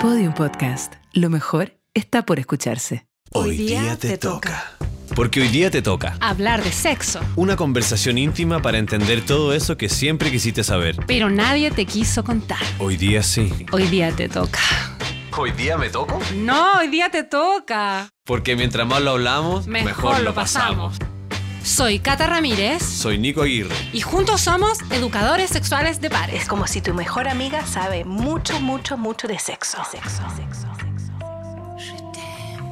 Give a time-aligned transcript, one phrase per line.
[0.00, 0.94] Podium Podcast.
[1.12, 3.08] Lo mejor está por escucharse.
[3.32, 4.72] Hoy día te toca.
[5.16, 6.16] Porque hoy día te toca.
[6.20, 7.18] Hablar de sexo.
[7.34, 10.98] Una conversación íntima para entender todo eso que siempre quisiste saber.
[11.08, 12.60] Pero nadie te quiso contar.
[12.78, 13.52] Hoy día sí.
[13.72, 14.60] Hoy día te toca.
[15.36, 16.20] ¿Hoy día me toco?
[16.36, 18.08] No, hoy día te toca.
[18.24, 20.96] Porque mientras más lo hablamos, mejor, lo pasamos.
[21.68, 23.74] Soy Cata Ramírez Soy Nico Aguirre.
[23.92, 26.42] y juntos somos educadores sexuales de pares.
[26.42, 29.76] Es como si tu mejor amiga sabe mucho, mucho, mucho de sexo.
[29.84, 30.66] Sexo, sexo,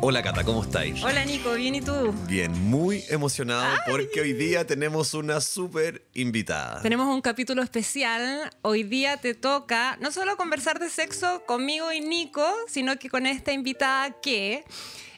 [0.00, 1.02] Hola Cata, ¿cómo estáis?
[1.04, 2.14] Hola Nico, ¿bien y tú?
[2.26, 6.80] Bien, muy emocionado porque hoy día tenemos una súper invitada.
[6.80, 8.50] Tenemos un capítulo especial.
[8.62, 13.26] Hoy día te toca no solo conversar de sexo conmigo y Nico, sino que con
[13.26, 14.64] esta invitada que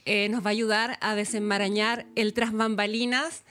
[0.08, 3.42] eh, nos va a ayudar a desenmarañar el tras bambalinas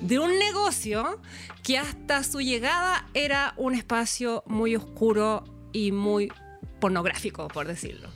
[0.00, 1.20] de un negocio
[1.64, 5.42] que hasta su llegada era un espacio muy oscuro
[5.72, 6.30] y muy
[6.78, 8.08] pornográfico, por decirlo.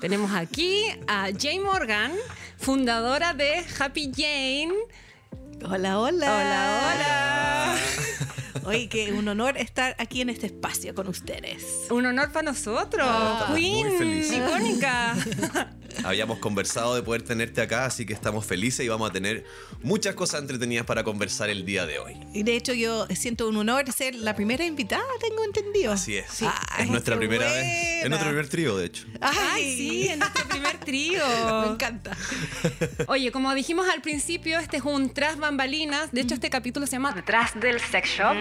[0.00, 2.12] Tenemos aquí a Jane Morgan,
[2.56, 4.72] fundadora de Happy Jane.
[5.62, 6.36] Hola, hola.
[6.36, 7.78] Hola, hola.
[8.66, 11.64] Oye, que un honor estar aquí en este espacio con ustedes.
[11.90, 13.06] Un honor para nosotros.
[13.08, 14.32] Ah, Queen, muy feliz.
[14.32, 15.14] icónica.
[16.04, 19.44] Habíamos conversado de poder tenerte acá, así que estamos felices y vamos a tener
[19.82, 22.16] muchas cosas entretenidas para conversar el día de hoy.
[22.32, 25.92] Y de hecho yo siento un honor ser la primera invitada, tengo entendido.
[25.92, 26.42] Así es.
[26.42, 28.02] Ay, es nuestra primera vez.
[28.02, 29.06] Es nuestro primer trío, de hecho.
[29.20, 31.72] Ay, sí, en nuestro primer Me trío.
[31.72, 32.16] encanta.
[33.06, 36.10] Oye, como dijimos al principio, este es un tras bambalinas.
[36.12, 38.34] De hecho, este capítulo se llama Detrás del Sex Shop.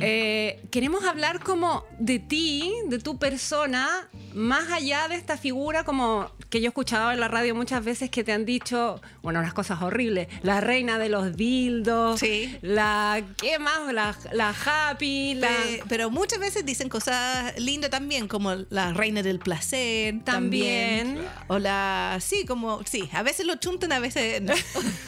[0.00, 6.30] Eh, queremos hablar como de ti, de tu persona, más allá de esta figura como
[6.50, 9.52] que yo he escuchado en la radio muchas veces que te han dicho, bueno, unas
[9.54, 12.56] cosas horribles, la reina de los dildos, Sí.
[12.62, 13.92] la, ¿qué más?
[13.92, 15.50] La, la happy, la...
[15.88, 20.14] Pero muchas veces dicen cosas lindas también, como la reina del placer.
[20.24, 21.18] También.
[21.48, 22.18] O la.
[22.20, 22.82] Sí, como.
[22.84, 24.54] Sí, a veces lo chuntan, a veces no.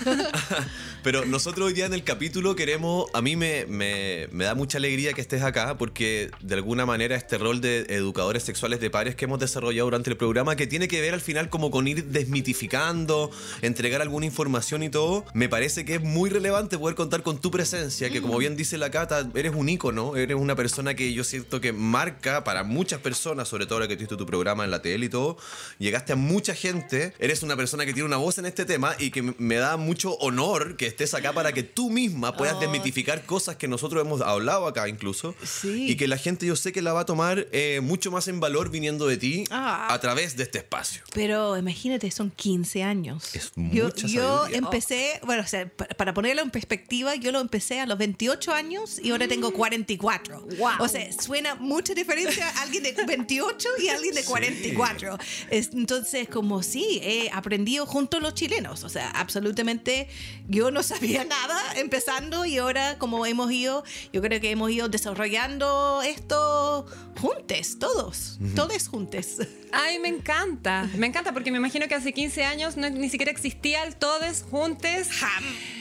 [1.04, 4.78] Pero nosotros hoy día en el capítulo queremos, a mí me, me- me da mucha
[4.78, 9.14] alegría que estés acá porque de alguna manera este rol de educadores sexuales de pares
[9.14, 12.04] que hemos desarrollado durante el programa que tiene que ver al final como con ir
[12.06, 13.30] desmitificando,
[13.62, 17.50] entregar alguna información y todo, me parece que es muy relevante poder contar con tu
[17.52, 21.22] presencia, que como bien dice la Cata, eres un ícono, eres una persona que yo
[21.22, 24.82] siento que marca para muchas personas, sobre todo ahora que tuviste tu programa en la
[24.82, 25.38] tele y todo,
[25.78, 29.10] llegaste a mucha gente, eres una persona que tiene una voz en este tema y
[29.10, 32.60] que me da mucho honor que estés acá para que tú misma puedas Oh.
[32.60, 35.90] desmitificar cosas que nosotros hemos hablado acá incluso Sí.
[35.90, 38.40] y que la gente yo sé que la va a tomar eh, mucho más en
[38.40, 39.92] valor viniendo de ti Ah.
[39.92, 41.02] a través de este espacio.
[41.14, 43.34] Pero imagínate, son 15 años.
[43.34, 47.80] Es yo, yo empecé, bueno, o sea, pa- para ponerlo en perspectiva, yo lo empecé
[47.80, 50.40] a los 28 años y ahora tengo 44.
[50.58, 50.70] Wow.
[50.80, 55.18] O sea, suena mucha diferencia alguien de 28 y alguien de 44.
[55.50, 58.84] Es- entonces, como sí, he aprendido junto a los chilenos.
[58.84, 60.08] O sea, absolutamente
[60.48, 64.88] yo no sabía nada empezando y ahora como hemos ido, yo creo que hemos ido
[64.88, 66.86] desarrollando esto
[67.20, 69.26] juntos, todos, todos juntos.
[69.72, 70.88] Ay, me encanta.
[70.96, 74.44] Me encanta porque me imagino que hace 15 años no- ni siquiera existía el todes,
[74.50, 75.08] juntes.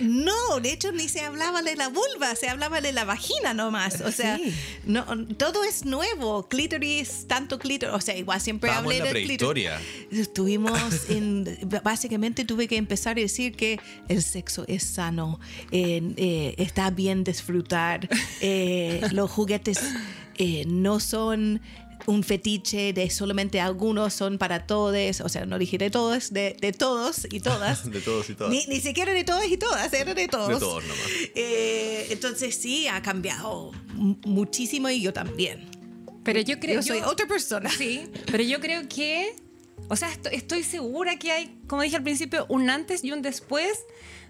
[0.02, 4.02] No, de hecho ni se hablaba de la vulva, se hablaba de la vagina nomás.
[4.02, 4.53] O sea, Sí.
[4.86, 5.06] no,
[5.38, 6.47] todo es nuevo.
[6.50, 7.96] Clítoris, tanto clítoris.
[7.96, 9.68] O sea, igual siempre Estábamos hablé en la del clítoris.
[9.69, 10.22] prehistoria.
[10.22, 11.57] Estuvimos en.
[11.84, 15.40] Básicamente tuve que empezar a decir que el sexo es sano,
[15.72, 18.08] eh, eh, está bien disfrutar,
[18.42, 19.80] eh, los juguetes
[20.38, 21.62] eh, no son
[22.06, 26.56] un fetiche de solamente algunos, son para todos, o sea, no dije de todos, de,
[26.62, 27.90] de todos y todas.
[27.92, 28.52] De todos y todas.
[28.53, 30.48] Ni, ni siquiera de todos y todas, era de todos.
[30.48, 31.08] De todos nomás.
[31.36, 35.66] Eh, entonces sí, ha cambiado mu- muchísimo y yo también.
[36.24, 37.69] Pero yo creo Yo soy otra persona.
[37.69, 39.36] Sí, pero yo creo que,
[39.90, 43.22] o sea, esto- estoy segura que hay, como dije al principio, un antes y un
[43.22, 43.72] después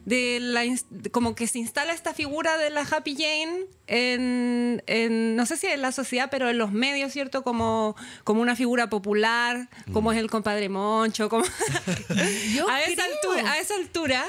[0.07, 0.63] de la,
[1.11, 5.67] como que se instala esta figura de la Happy Jane en, en, no sé si
[5.67, 7.43] en la sociedad, pero en los medios, ¿cierto?
[7.43, 11.43] Como, como una figura popular, como es el compadre Moncho, como
[12.69, 14.23] a, esa altura, a esa altura.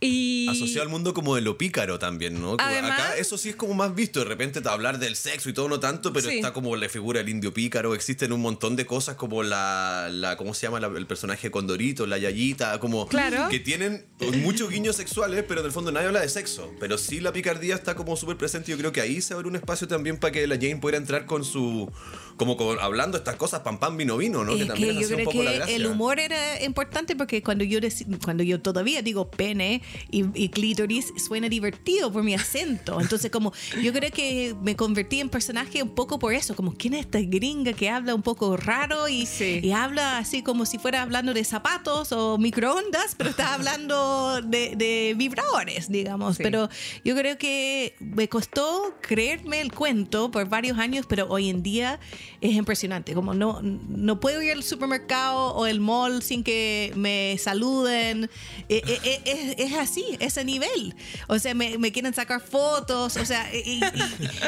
[0.00, 2.54] Y Asociado al mundo como de lo pícaro también, ¿no?
[2.58, 5.52] Además- Acá eso sí es como más visto, de repente te hablar del sexo y
[5.52, 6.36] todo no tanto, pero Sí.
[6.36, 10.36] está como la figura del indio pícaro, existen un montón de cosas como la, la
[10.36, 10.78] ¿cómo se llama?
[10.78, 13.48] La- el personaje Condorito, la Yayita, como Claro.
[13.48, 14.06] que tienen
[14.42, 17.74] muchos guiños sexuales, pero en el fondo nadie habla de sexo, pero sí la picardía
[17.74, 20.46] está como súper presente yo creo que ahí se abre un espacio también para que
[20.46, 21.90] la Jane pueda entrar con su
[22.38, 24.52] como, como hablando estas cosas, pam, pam, vino, vino, ¿no?
[24.52, 25.76] Es que que también yo hacía un creo poco la que gracia.
[25.76, 27.78] el humor era importante porque cuando yo
[28.24, 33.00] cuando yo todavía digo pene y, y clítoris suena divertido por mi acento.
[33.00, 33.52] Entonces como
[33.82, 37.20] yo creo que me convertí en personaje un poco por eso, como quién es esta
[37.20, 39.60] gringa que habla un poco raro y, Sí.
[39.62, 44.74] y habla así como si fuera hablando de zapatos o microondas, pero está hablando de,
[44.76, 46.36] de vibradores, digamos.
[46.36, 46.42] Sí.
[46.42, 46.68] Pero
[47.04, 51.98] yo creo que me costó creerme el cuento por varios años, pero hoy en día
[52.40, 53.14] es impresionante.
[53.14, 58.30] Como no, no puedo ir al supermercado o el mall sin que me saluden.
[58.68, 59.20] Eh, eh, eh,
[59.58, 60.94] es, es así, ese nivel.
[61.28, 63.16] O sea, me, me quieren sacar fotos.
[63.16, 63.82] O sea, y, y-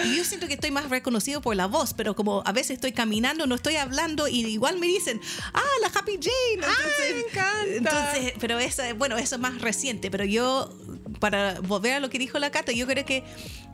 [0.04, 2.92] y yo siento que estoy más reconocido por la voz, pero como a veces estoy
[2.92, 5.20] caminando, no estoy hablando y igual me dicen,
[5.52, 6.54] ah, la Happy Jane.
[6.54, 8.08] Entonces, me encanta.
[8.10, 10.72] Entonces, pero eso, bueno, eso es más reciente, pero yo,
[11.18, 13.24] para volver a lo que dijo la Cata, yo creo que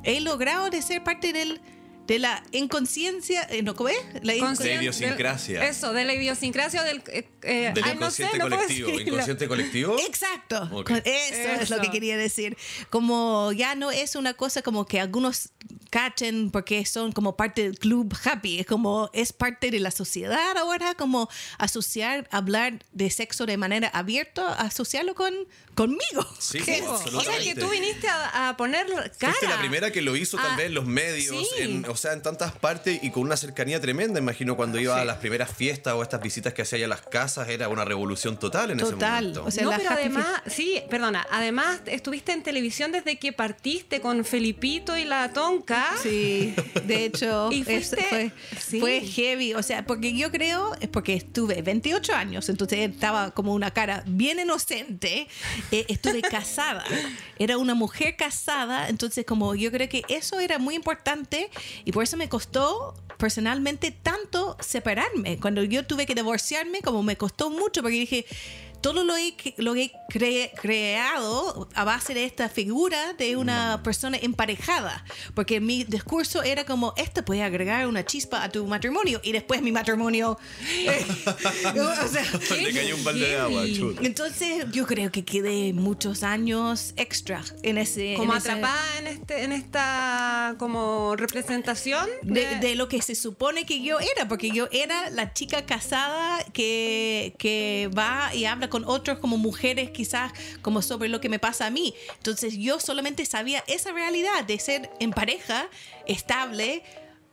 [0.03, 1.61] he logrado de ser parte del,
[2.07, 3.75] de la inconsciencia, eh, ¿no?
[3.75, 3.97] ¿Cómo es?
[4.23, 4.77] La Conscien- inconsciencia.
[4.77, 5.61] De idiosincrasia.
[5.61, 7.03] del- eso, de la idiosincrasia o del.
[7.09, 8.89] eh, eh, Del ay, no sé, inconsciente no colectivo.
[9.01, 9.97] ¿Inconsciente colectivo?
[10.07, 12.57] Exacto, eso, es lo que quería decir.
[12.91, 15.51] Como ya no es una cosa como que algunos
[15.91, 20.57] cachen porque son como parte del club happy, es como es parte de la sociedad
[20.57, 21.29] ahora, como
[21.59, 25.33] asociar, hablar de sexo de manera abierta, asociarlo con
[25.77, 26.27] conmigo.
[26.39, 28.87] Sí, o sea que tú viniste a, a poner
[29.19, 29.33] cara.
[29.35, 31.63] Fuiste la primera que lo hizo tal Ah, vez en los medios, sí.
[31.63, 34.19] en- o sea, en tantas partes y con una cercanía tremenda.
[34.19, 37.49] Imagino cuando iba a las primeras fiestas o estas visitas que hacía a las casas,
[37.49, 39.45] era una revolución total en ese Total, momento.
[39.45, 43.33] o sea, no, la pero Happy además, sí, perdona, además estuviste en televisión desde que
[43.33, 45.95] partiste con Felipito y la Tonka.
[46.03, 48.81] Sí, de hecho, Y es- fuiste- fue, sí.
[48.81, 49.55] fue heavy.
[49.55, 54.03] O sea, porque yo creo, es porque estuve 28 años, entonces estaba como una cara
[54.07, 55.29] bien inocente.
[55.71, 56.85] Eh, estuve casada,
[57.39, 61.51] era una mujer casada, entonces como yo creo que eso era muy importante
[61.85, 65.39] y por eso me costó personalmente tanto separarme.
[65.39, 68.27] Cuando yo tuve que divorciarme, como me costó mucho, porque dije,
[68.87, 74.17] todo lo he, lo he cre- creado a base de esta figura de una persona
[74.17, 75.05] emparejada,
[75.35, 79.61] porque mi discurso era como, esto puede agregar una chispa a tu matrimonio y después
[79.61, 80.39] mi matrimonio...
[80.71, 81.05] eh,
[82.05, 82.25] o sea,
[82.63, 83.65] Le cayó un balde de agua,
[84.03, 88.15] entonces yo creo que quedé muchos años extra en ese...
[88.17, 93.17] Como en ese- atrapada en, este, en esta como representación de, de lo que se
[93.17, 98.69] supone que yo era, porque yo era la chica casada que, que va y habla
[98.71, 100.33] con otros como mujeres quizás
[100.63, 101.95] como sobre lo que me pasa a mí.
[102.17, 105.69] Entonces yo solamente sabía esa realidad de ser en pareja,
[106.07, 106.83] estable.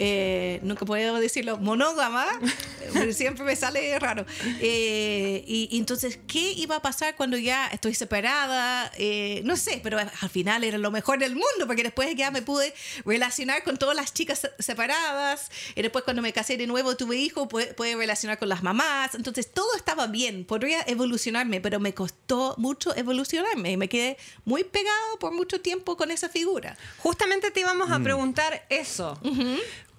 [0.05, 2.25] Eh, nunca puedo decirlo, monógama,
[3.13, 4.25] siempre me sale raro.
[4.59, 8.91] Eh, y, y entonces, ¿qué iba a pasar cuando ya estoy separada?
[8.97, 12.41] Eh, no sé, pero al final era lo mejor del mundo, porque después ya me
[12.41, 12.73] pude
[13.05, 17.17] relacionar con todas las chicas se- separadas, y después cuando me casé de nuevo tuve
[17.17, 21.93] hijos, pude, pude relacionar con las mamás, entonces todo estaba bien, podría evolucionarme, pero me
[21.93, 26.77] costó mucho evolucionarme, y me quedé muy pegado por mucho tiempo con esa figura.
[26.97, 27.93] Justamente te íbamos Mm.
[27.93, 29.19] a preguntar eso.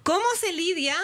[0.05, 0.97] ¿Cómo se lidia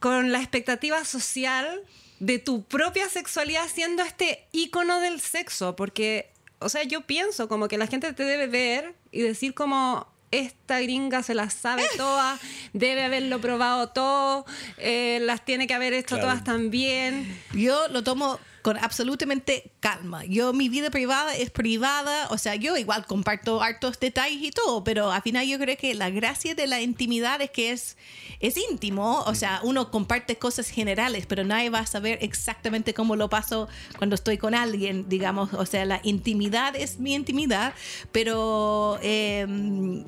[0.00, 1.80] con la expectativa social
[2.20, 5.74] de tu propia sexualidad siendo este ícono del sexo?
[5.76, 10.06] Porque, o sea, yo pienso como que la gente te debe ver y decir como
[10.30, 12.38] esta gringa se las sabe todas,
[12.74, 14.44] debe haberlo probado todo,
[14.76, 16.24] eh, las tiene que haber hecho Claro.
[16.24, 17.40] todas también.
[17.54, 20.24] Yo lo tomo con absolutamente calma.
[20.24, 24.82] Yo, mi vida privada es privada, o sea, yo igual comparto hartos detalles y todo,
[24.84, 27.98] pero al final yo creo que la gracia de la intimidad es que es,
[28.40, 33.16] es íntimo, o sea, uno comparte cosas generales, pero nadie va a saber exactamente cómo
[33.16, 37.74] lo paso cuando estoy con alguien, digamos, o sea, la intimidad es mi intimidad,
[38.12, 38.98] pero...
[39.02, 40.06] em,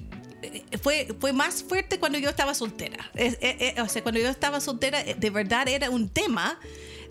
[0.80, 3.10] fue, fue más fuerte cuando yo estaba soltera.
[3.14, 6.58] Es- eh, eh, o sea, cuando yo estaba soltera, eh, de verdad era un tema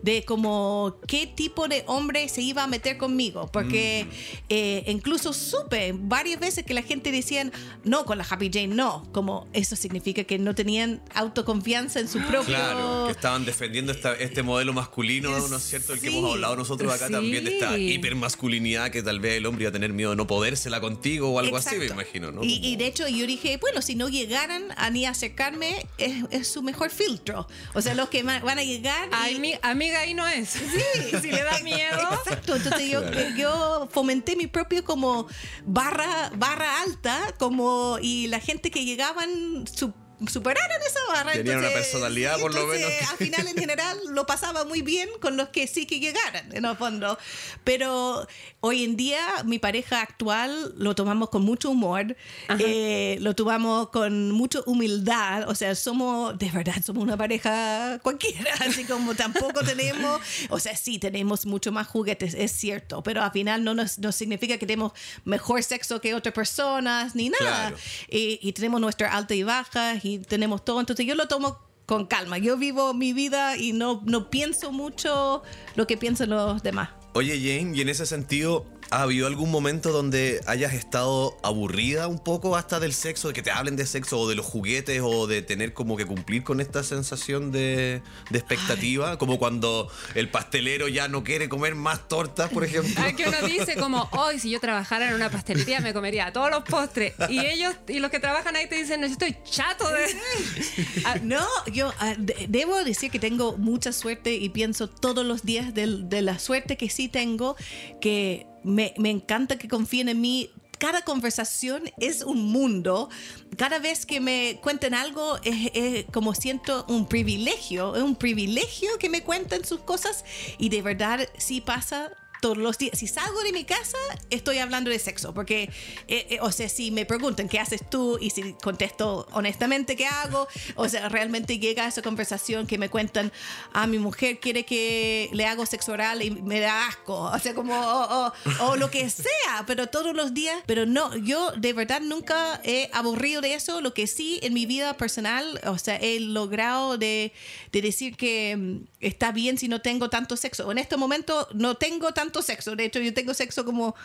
[0.05, 3.49] de como qué tipo de hombre se iba a meter conmigo.
[3.51, 4.05] Porque
[4.49, 7.51] eh, incluso supe varias veces que la gente decían,
[7.83, 9.07] no, con la Happy Jane no.
[9.11, 12.43] Como eso significa que no tenían autoconfianza en su propio...
[12.55, 15.93] Claro, que estaban defendiendo esta- este modelo masculino, ¿no es cierto?
[15.93, 17.13] El que hemos hablado nosotros acá sí.
[17.13, 20.27] también, de esta hipermasculinidad que tal vez el hombre iba a tener miedo de no
[20.27, 22.43] podérsela contigo o algo así, me imagino, ¿no?
[22.43, 26.47] Y, y de hecho yo dije, bueno, si no llegaran a ni acercarme, es, es
[26.47, 27.47] su mejor filtro.
[27.73, 29.07] O sea, los que van a llegar...
[29.09, 30.49] y- Ay, mi amiga ahí no es.
[30.49, 31.99] Sí, si le da miedo.
[32.23, 33.01] Exacto, entonces yo,
[33.35, 35.27] yo fomenté mi propio como
[35.65, 39.93] barra, barra alta, como y la gente que llegaban su-
[40.27, 41.31] superaran esa barra.
[41.33, 43.11] Tenían una Entonces, personalidad, por lo entonces, menos.
[43.11, 46.65] Al final, en general, lo pasaba muy bien con los que sí que llegaran, en
[46.65, 47.17] el fondo.
[47.63, 48.27] Pero
[48.61, 52.15] hoy en día, mi pareja actual lo tomamos con mucho humor,
[52.59, 55.49] eh, lo tomamos con mucha humildad.
[55.49, 58.53] O sea, somos, de verdad, somos una pareja cualquiera.
[58.59, 63.31] Así como tampoco tenemos, o sea, sí, tenemos mucho más juguetes, es cierto, pero al
[63.31, 64.93] final no, nos, no significa que tenemos
[65.23, 67.69] mejor sexo que otras personas, ni nada.
[67.69, 67.77] Claro.
[68.09, 70.79] Y, y tenemos nuestra alta y baja y tenemos todo.
[70.79, 72.37] Entonces yo lo tomo con calma.
[72.37, 75.41] Yo vivo mi vida y no, no pienso mucho
[75.75, 76.89] lo que piensan los demás.
[77.13, 82.19] Oye, Jane, y en ese sentido, ¿ha habido algún momento donde hayas estado aburrida un
[82.19, 85.27] poco hasta del sexo, de que te hablen de sexo o de los juguetes o
[85.27, 89.17] de tener como que cumplir con esta sensación de, de expectativa?
[89.17, 92.93] Como cuando el pastelero ya no quiere comer más tortas, por ejemplo.
[93.05, 96.49] Ah, que uno dice como, hoy si yo trabajara en una pastelería me comería todos
[96.49, 97.13] los postres.
[97.29, 100.05] Y ellos, y los que trabajan ahí te dicen, no, yo estoy chato de...
[101.05, 105.43] Ah, no, yo ah, de- debo decir que tengo mucha suerte y pienso todos los
[105.43, 107.55] días de, la suerte que sí tengo,
[108.01, 110.49] que me, me encanta que confíen en mí.
[110.77, 113.09] Cada conversación es un mundo.
[113.57, 117.95] Cada vez que me cuenten algo es, es como siento un privilegio.
[117.95, 120.25] Es un privilegio que me cuenten sus cosas
[120.57, 122.11] y de verdad sí pasa
[122.41, 122.97] todos los días.
[122.97, 123.97] Si salgo de mi casa,
[124.29, 125.63] estoy hablando de sexo, porque,
[126.07, 130.05] eh, eh, o sea, si me preguntan qué haces tú y si contesto honestamente qué
[130.07, 133.31] hago, o sea, realmente llega esa conversación que me cuentan,
[133.73, 137.53] a mi mujer quiere que le hago sexo oral y me da asco, o sea,
[137.53, 138.33] como, o, o-
[138.71, 142.89] o lo que sea, pero todos los días, pero no, yo de verdad nunca he
[142.93, 147.31] aburrido de eso, lo que sí en mi vida personal, o sea, he logrado de,
[147.71, 150.71] de decir que mm, está bien si no tengo tanto sexo.
[150.71, 153.95] En este momento no tengo tanto sexo, de hecho yo tengo sexo como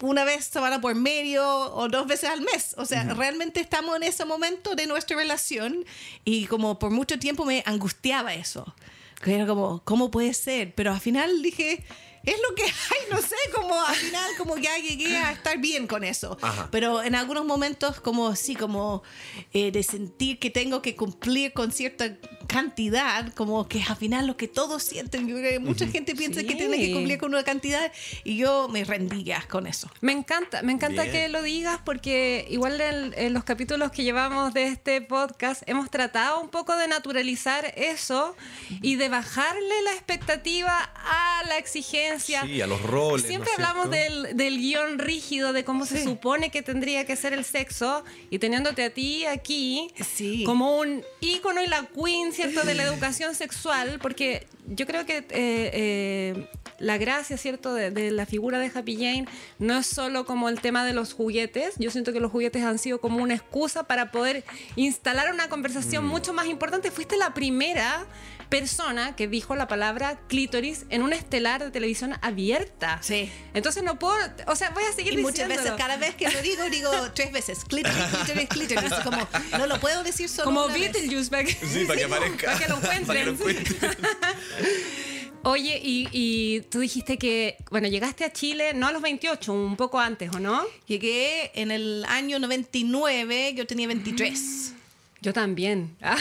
[0.00, 2.74] una vez semana por medio o dos veces al mes.
[2.78, 5.84] O sea, realmente estamos en ese momento de nuestra relación
[6.24, 8.74] y como por mucho tiempo me angustiaba eso.
[9.22, 10.74] Que era como, ¿cómo puede ser?
[10.74, 11.84] Pero al final dije,
[12.24, 15.86] es lo que hay, no sé, como al final como ya llegué a estar bien
[15.86, 16.38] con eso.
[16.40, 16.68] Ajá.
[16.70, 19.02] Pero en algunos momentos como sí, como
[19.52, 24.36] eh, de sentir que tengo que cumplir con cierta cantidad, como que al final lo
[24.36, 26.56] que todos sienten, yo creo que mucha gente piensa que Sí.
[26.56, 27.90] tiene que cumplir con una cantidad
[28.24, 29.90] y yo me rendí ya con eso.
[30.00, 31.12] Me encanta, me encanta Bien.
[31.14, 35.90] que lo digas porque igual en, en los capítulos que llevamos de este podcast hemos
[35.90, 38.36] tratado un poco de naturalizar eso
[38.82, 42.42] y de bajarle la expectativa a la exigencia.
[42.42, 43.26] Sí, a los roles.
[43.26, 46.04] Siempre ¿no es hablamos del, del guion rígido de cómo se Sí.
[46.04, 50.44] supone que tendría que ser el sexo y teniéndote a ti aquí Sí.
[50.44, 55.18] como un ícono y la queen, ¿cierto?, de la educación sexual, porque yo creo que
[55.18, 56.48] eh, eh,
[56.84, 59.26] la gracia, ¿cierto?, de, de la figura de Happy Jane
[59.58, 62.78] no es solo como el tema de los juguetes, yo siento que los juguetes han
[62.78, 64.44] sido como una excusa para poder
[64.76, 66.90] instalar una conversación mucho más importante.
[66.90, 68.06] Fuiste la primera
[68.48, 72.98] persona que dijo la palabra clítoris en un estelar de televisión abierta.
[73.02, 73.30] Sí.
[73.54, 76.40] Entonces no puedo, o sea, voy a seguir Y muchas veces, cada vez que lo
[76.42, 78.94] digo, digo tres veces, clítoris, clítoris, clítoris.
[79.02, 79.26] Como,
[79.58, 80.92] no lo puedo decir solo como una vez.
[80.92, 82.46] Beetlejuice para que, Sí, para que aparezca.
[82.46, 83.96] para que lo Para que lo encuentren.
[85.44, 89.76] Oye, y, y tú dijiste que, bueno, llegaste a Chile no a los 28, un
[89.76, 90.62] poco antes, ¿o no?
[90.86, 94.72] Llegué en el año 99, yo tenía 23.
[95.20, 95.96] Yo también.
[96.02, 96.16] Ah.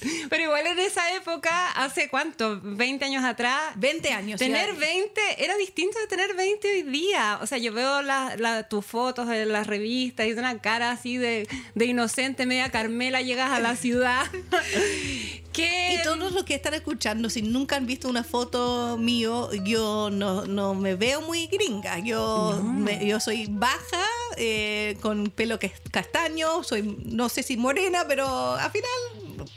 [0.30, 2.60] Pero igual en esa época, ¿hace cuánto?
[2.60, 3.60] ¿20 años atrás?
[3.76, 4.38] 20 años.
[4.38, 4.78] Tener ya.
[4.78, 7.38] 20 era distinto de tener 20 hoy día.
[7.42, 11.16] O sea, yo veo la- la- tus fotos en las revistas y una cara así
[11.16, 14.24] de, de inocente, media Carmela, llegas a la ciudad.
[15.52, 15.94] ¿Qué?
[15.98, 20.44] Y todos los que están escuchando, si nunca han visto una foto mío, yo no,
[20.44, 21.98] no me veo muy gringa.
[22.00, 24.04] Yo, me- yo soy baja,
[24.36, 28.90] eh, con pelo que castaño, soy no sé si morena, pero al final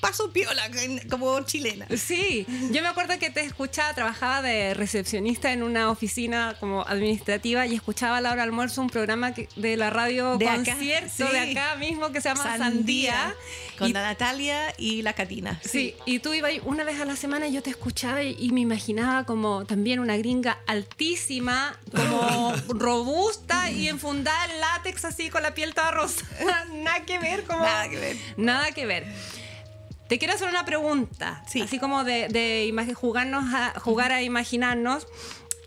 [0.01, 0.69] paso piola
[1.09, 1.87] como chilena.
[1.95, 7.65] Sí, yo me acuerdo que te escuchaba, trabajaba de recepcionista en una oficina como administrativa
[7.67, 11.31] y escuchaba a la hora almuerzo un programa de la radio De acá, concierto sí.
[11.31, 13.35] de acá mismo que se llama Sandía.
[13.77, 15.59] Con Y- la Natalia y la Katina.
[15.63, 18.51] Sí, y tú ibas una vez a la semana y yo te escuchaba y, y
[18.51, 25.43] me imaginaba como también una gringa altísima, como robusta y enfundada en látex así con
[25.43, 26.25] la piel toda rosa.
[26.73, 27.61] Nada que ver, como...
[27.61, 28.17] Nada que ver.
[28.37, 29.05] Nada que ver.
[30.09, 31.61] Te quiero hacer una pregunta, Sí.
[31.61, 35.07] así como de, de imagi- jugarnos a, jugar a imaginarnos.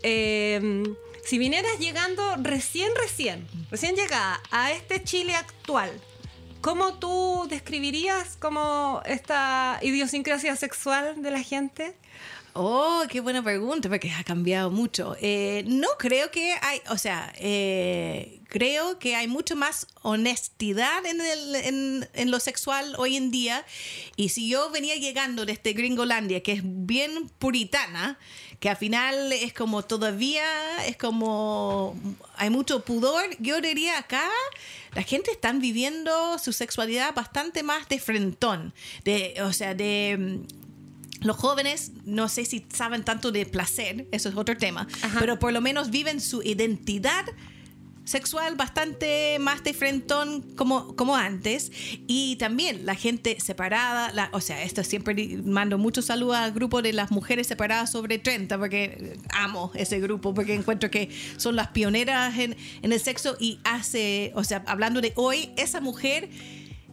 [0.03, 0.83] Eh,
[1.25, 5.89] si vinieras llegando recién, recién, recién llegada a este Chile actual,
[6.59, 11.95] ¿cómo tú describirías como esta idiosincrasia sexual de la gente?
[12.55, 15.15] Oh, qué buena pregunta, porque ha cambiado mucho.
[15.21, 21.19] Eh, no creo que hay, o sea, eh, creo que hay mucho más honestidad en,
[21.19, 23.65] el, en, en lo sexual hoy en día.
[24.15, 28.19] Y si yo venía llegando desde Gringolandia, que es bien puritana,
[28.59, 30.45] que al final es como todavía,
[30.85, 31.99] es como
[32.37, 34.29] hay mucho pudor, yo diría acá,
[34.93, 41.25] la gente está viviendo su sexualidad bastante más de frentón, de, o sea, de mm,
[41.25, 45.19] los jóvenes, no sé si saben tanto de placer, eso es otro tema, Ajá.
[45.19, 47.25] pero por lo menos viven su identidad
[48.05, 51.71] sexual bastante más de frentón como, como antes.
[52.07, 56.93] Y también la gente separada, o sea, esto siempre mando mucho saludos al grupo de
[56.93, 62.37] las mujeres separadas sobre 30 porque amo ese grupo porque encuentro que son las pioneras
[62.37, 63.35] en, en el sexo.
[63.39, 66.29] Y hace, o sea, hablando de hoy, esa mujer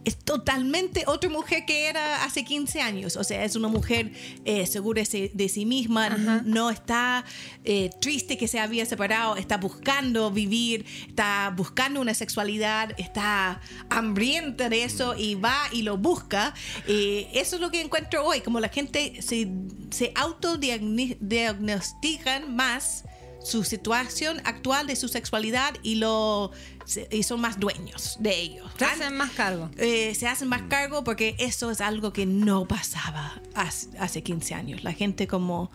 [0.05, 3.17] es totalmente otra mujer que era hace 15 años.
[3.17, 4.11] O sea, es una mujer
[4.45, 6.09] eh, segura de sí, misma,
[6.45, 7.25] no está
[7.63, 14.69] eh, triste que se había separado, está buscando vivir, está buscando una sexualidad, está hambrienta
[14.69, 16.53] de eso y va y lo busca.
[16.87, 19.47] Eh, eso es lo que encuentro hoy, como la gente se,
[19.91, 23.05] se autodiagnostican más
[23.43, 26.51] su situación actual de su sexualidad y lo
[26.85, 28.65] se- y son más dueños de ello.
[28.77, 29.69] Se hacen más cargo.
[29.77, 34.53] Eh, se hacen más cargo porque eso es algo que no pasaba hace, hace 15
[34.53, 34.83] años.
[34.83, 35.71] La gente como...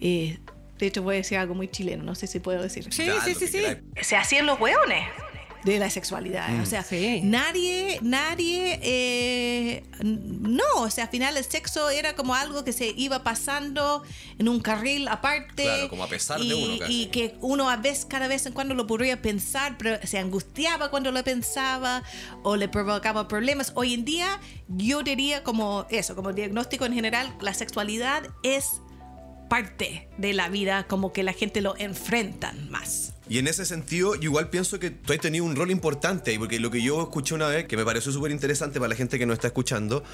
[0.00, 0.38] eh,
[0.78, 2.86] de hecho voy a decir algo muy chileno, no sé si puedo decir.
[2.92, 3.62] Sí, sí, sí, sí.
[4.02, 5.06] Se hacían los hueones
[5.72, 6.60] de la sexualidad.
[6.60, 7.20] O sea, Sí.
[7.24, 12.94] nadie, nadie, eh, no, o sea, al final el sexo era como algo que se
[12.96, 14.02] iba pasando
[14.38, 15.64] en un carril aparte.
[15.64, 17.02] Claro, como a pesar de y, uno casi.
[17.02, 20.90] Y que uno a veces, cada vez en cuando lo podría pensar, pero se angustiaba
[20.90, 22.02] cuando lo pensaba
[22.44, 23.72] o le provocaba problemas.
[23.74, 28.80] Hoy en día, yo diría como eso, como diagnóstico en general, la sexualidad es
[29.50, 33.15] parte de la vida, como que la gente lo enfrentan más.
[33.28, 36.60] Y en ese sentido, yo igual pienso que tú has tenido un rol importante porque
[36.60, 39.26] lo que yo escuché una vez, que me pareció súper interesante para la gente que
[39.26, 40.04] nos está escuchando,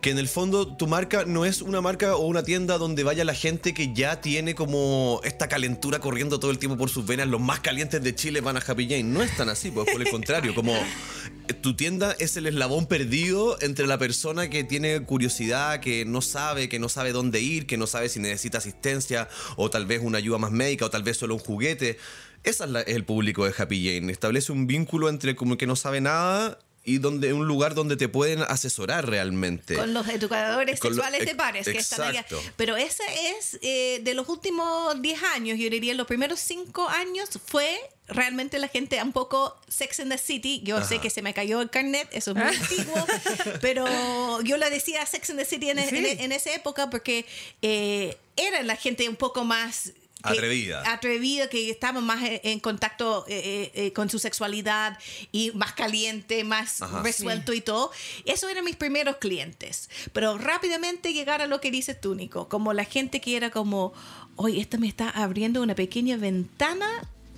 [0.00, 3.24] que en el fondo tu marca no es una marca o una tienda donde vaya
[3.24, 7.26] la gente que ya tiene como esta calentura corriendo todo el tiempo por sus venas,
[7.26, 9.02] los más calientes de Chile van a Happy Jane.
[9.02, 12.86] No es tan así, pues por el contrario, como eh, tu tienda es el eslabón
[12.86, 17.66] perdido entre la persona que tiene curiosidad, que no sabe, que no sabe dónde ir,
[17.66, 21.02] que no sabe si necesita asistencia o tal vez una ayuda más médica o tal
[21.02, 21.98] vez solo un juguete.
[22.44, 24.10] Ese es, la- es el público de Happy Jane.
[24.12, 28.08] Establece un vínculo entre como que no sabe nada y donde un lugar donde te
[28.08, 29.74] pueden asesorar realmente.
[29.76, 32.20] Con los educadores Con lo- sexuales de pares que están allá.
[32.20, 32.40] exacto.
[32.56, 33.02] Pero ese
[33.36, 38.58] es eh, de los últimos 10 años, yo diría, los primeros 5 años fue realmente
[38.58, 40.62] la gente un poco Sex and the City.
[40.64, 43.06] Yo sé que se me cayó el carnet, eso es muy antiguo,
[43.60, 46.16] pero yo le decía Sex and the City en, en- Sí.
[46.18, 47.26] en esa época porque
[47.60, 49.92] eh, era la gente un poco más...
[50.22, 50.82] que- Atrevida.
[50.92, 54.98] atrevida, que estaba más en, en contacto eh, eh, eh, con su sexualidad
[55.32, 57.02] y más caliente, más Ajá.
[57.02, 57.90] resuelto y todo.
[58.24, 59.88] Eso eran mis primeros clientes.
[60.12, 63.92] Pero rápidamente llegar a lo que dices tú, Nico, como la gente que era como,
[64.36, 66.86] oye, esto me está abriendo una pequeña ventana.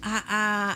[0.05, 0.25] a-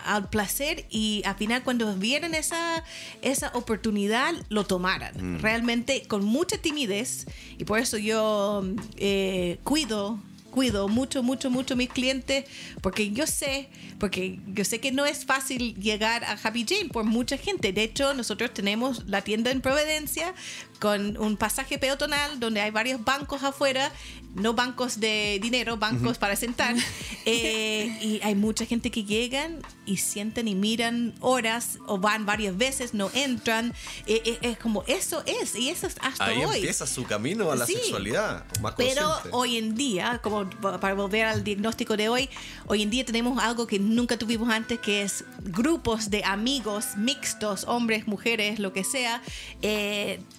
[0.07, 2.85] a- al placer y al final cuando vieran esa,
[3.23, 7.27] esa oportunidad lo tomaran realmente con mucha timidez
[7.59, 8.63] y por eso yo
[8.99, 10.21] eh, cuido
[10.57, 12.47] cuido mucho, mucho, mucho mis clientes
[12.81, 13.69] porque yo sé,
[14.01, 17.75] porque yo sé que no es fácil llegar a Happy Jane por mucha gente.
[17.75, 20.33] De hecho, nosotros tenemos la tienda en Providencia
[20.81, 23.93] con un pasaje peatonal donde hay varios bancos afuera,
[24.37, 26.75] no bancos de dinero, bancos para sentar.
[27.29, 32.57] Eh, y hay mucha gente que llegan y sienten y miran horas o van varias
[32.57, 33.75] veces, no entran.
[34.07, 36.55] Eh, eh, es como eso es, y eso es hasta Ahí hoy.
[36.59, 37.73] empieza su camino a la Sí.
[37.73, 38.45] sexualidad.
[38.63, 39.31] Más Pero consciente.
[39.37, 42.29] hoy en día, como pa- para volver al diagnóstico de hoy,
[42.69, 47.65] hoy en día tenemos algo que nunca tuvimos antes, que es grupos de amigos mixtos,
[47.65, 49.21] hombres, mujeres, lo que sea,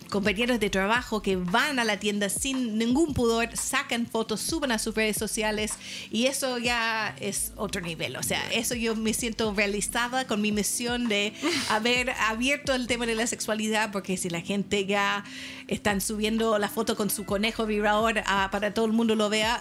[0.10, 4.80] compañeros de trabajo que van a la tienda sin ningún pudor, sacan fotos, suben a
[4.80, 5.74] sus redes sociales
[6.12, 8.15] y eso ya es otro nivel.
[8.17, 11.34] O sea, eso yo me siento realizada con mi misión de
[11.70, 15.24] haber abierto el tema de la sexualidad, porque si la gente ya
[15.67, 19.60] están subiendo la foto con su conejo vibrador ah, para todo el mundo lo vea,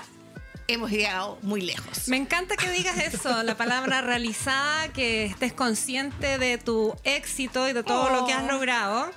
[0.69, 2.09] hemos llegado muy lejos.
[2.09, 7.73] Me encanta que digas eso, la palabra realizada, que estés consciente de tu éxito y
[7.73, 8.53] de todo lo que has Oh.
[8.53, 9.11] logrado.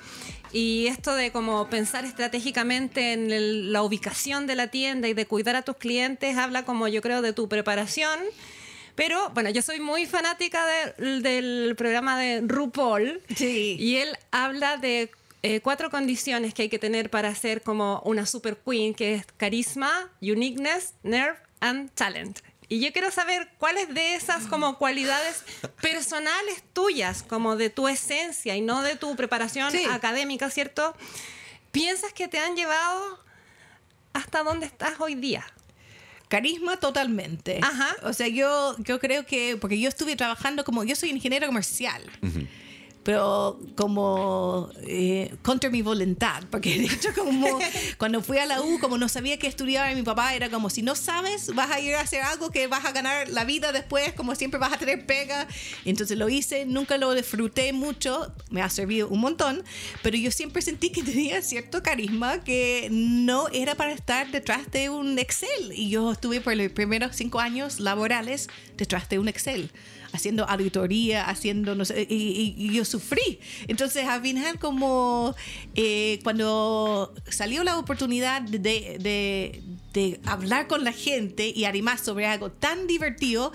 [0.51, 5.25] Y esto de como pensar estratégicamente en el- la ubicación de la tienda y de
[5.25, 8.19] cuidar a tus clientes habla como yo creo de tu preparación.
[8.95, 10.65] Pero bueno, yo soy muy fanática
[10.97, 13.21] de- del programa de RuPaul.
[13.35, 13.77] Sí.
[13.79, 18.25] Y él habla de eh, cuatro condiciones que hay que tener para ser como una
[18.25, 22.39] super queen, que es carisma, uniqueness, nerve and talent.
[22.69, 25.43] Y yo quiero saber cuáles de esas como cualidades
[25.81, 29.83] personales tuyas, como de tu esencia y no de tu preparación Sí.
[29.89, 30.95] académica, ¿cierto?
[31.71, 33.19] Piensas que te han llevado
[34.13, 35.43] hasta donde estás hoy día.
[36.27, 37.59] Carisma totalmente.
[37.63, 37.95] Ajá.
[38.03, 42.03] O sea, yo, yo creo que, porque yo estuve trabajando como, yo soy ingeniero comercial.
[43.09, 47.57] Pero como eh, contra mi voluntad, porque de hecho como
[47.97, 50.83] cuando fui a la U, como no sabía qué estudiar, mi papá era como, si
[50.83, 54.13] no sabes, vas a ir a hacer algo que vas a ganar la vida después,
[54.13, 55.47] como siempre vas a tener pega.
[55.85, 59.63] Y entonces lo hice, nunca lo disfruté mucho, me ha servido un montón,
[60.03, 64.91] pero yo siempre sentí que tenía cierto carisma que no era para estar detrás de
[64.91, 65.73] un Excel.
[65.73, 69.71] Y yo estuve por los primeros cinco años laborales detrás de un Excel
[70.11, 73.39] haciendo auditoría, haciendo, no sé, y, y- y yo sufrí.
[73.67, 75.35] Entonces, al final, como
[75.75, 78.59] eh, cuando salió la oportunidad de,
[78.99, 79.61] de-
[79.93, 83.51] de hablar con la gente y además sobre algo tan divertido,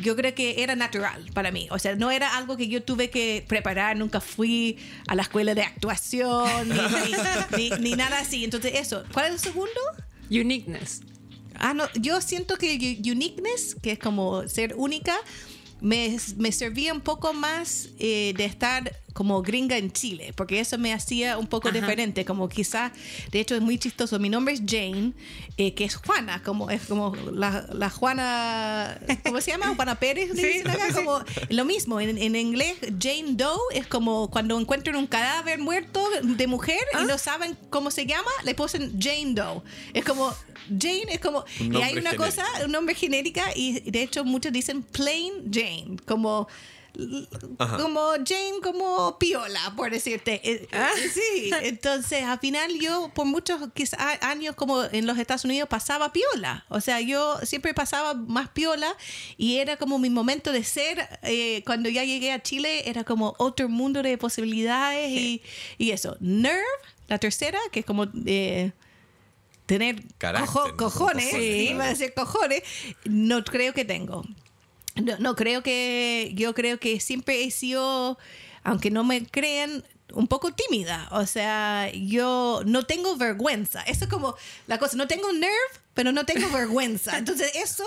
[0.00, 1.68] yo creo que era natural para mí.
[1.70, 5.54] O sea, no era algo que yo tuve que preparar, nunca fui a la escuela
[5.54, 8.44] de actuación, ni, ni- ni- ni nada así.
[8.44, 9.04] Entonces, eso.
[9.12, 9.80] ¿Cuál es el segundo?
[10.30, 11.02] Uniqueness.
[11.56, 15.14] Ah, no, yo siento que uniqueness, que es como ser única,
[15.82, 20.92] me, servía un poco más eh, de estar como gringa en Chile, porque eso me
[20.92, 21.78] hacía un poco Ajá.
[21.80, 22.92] diferente, como quizás,
[23.30, 25.12] de hecho es muy chistoso, mi nombre es Jane,
[25.56, 29.74] eh, que es Juana, como es como la, la Juana, ¿cómo se llama?
[29.74, 31.20] Juana Pérez, Sí, dicen acá, como
[31.50, 36.46] lo mismo, en, en inglés Jane Doe es como cuando encuentran un cadáver muerto de
[36.46, 37.00] mujer Ah.
[37.02, 39.62] y no saben cómo se llama, le ponen Jane Doe.
[39.94, 40.34] Es como,
[40.68, 42.24] Jane es como, y hay una genérico.
[42.24, 46.48] cosa, un nombre genérica y de hecho muchos dicen plain Jane, como
[47.58, 47.78] Ajá.
[47.78, 50.40] como Jane, como piola, por decirte.
[50.44, 50.90] Eh, Ah.
[51.12, 56.12] Sí, entonces al final yo por muchos quizá, años como en los Estados Unidos pasaba
[56.12, 56.64] piola.
[56.68, 58.94] O sea, yo siempre pasaba más piola
[59.36, 61.08] y era como mi momento de ser.
[61.22, 65.42] eh, cuando ya llegué a Chile era como otro mundo de posibilidades y,
[65.78, 66.16] y eso.
[66.20, 66.60] Nerve,
[67.08, 68.06] la tercera, que es como...
[68.26, 68.72] eh,
[69.66, 70.76] tener Carácter, cojo- ¿no?
[70.76, 72.62] cojones, Cojones, iba a decir cojones,
[73.04, 74.22] no creo que tengo.
[74.96, 78.18] No, no creo que, yo creo que siempre he sido,
[78.62, 81.08] aunque no me crean, un poco tímida.
[81.12, 83.80] O sea, yo no tengo vergüenza.
[83.82, 84.34] Eso es como
[84.66, 85.54] la cosa, no tengo nerve,
[85.94, 87.16] pero no tengo vergüenza.
[87.18, 87.84] Entonces eso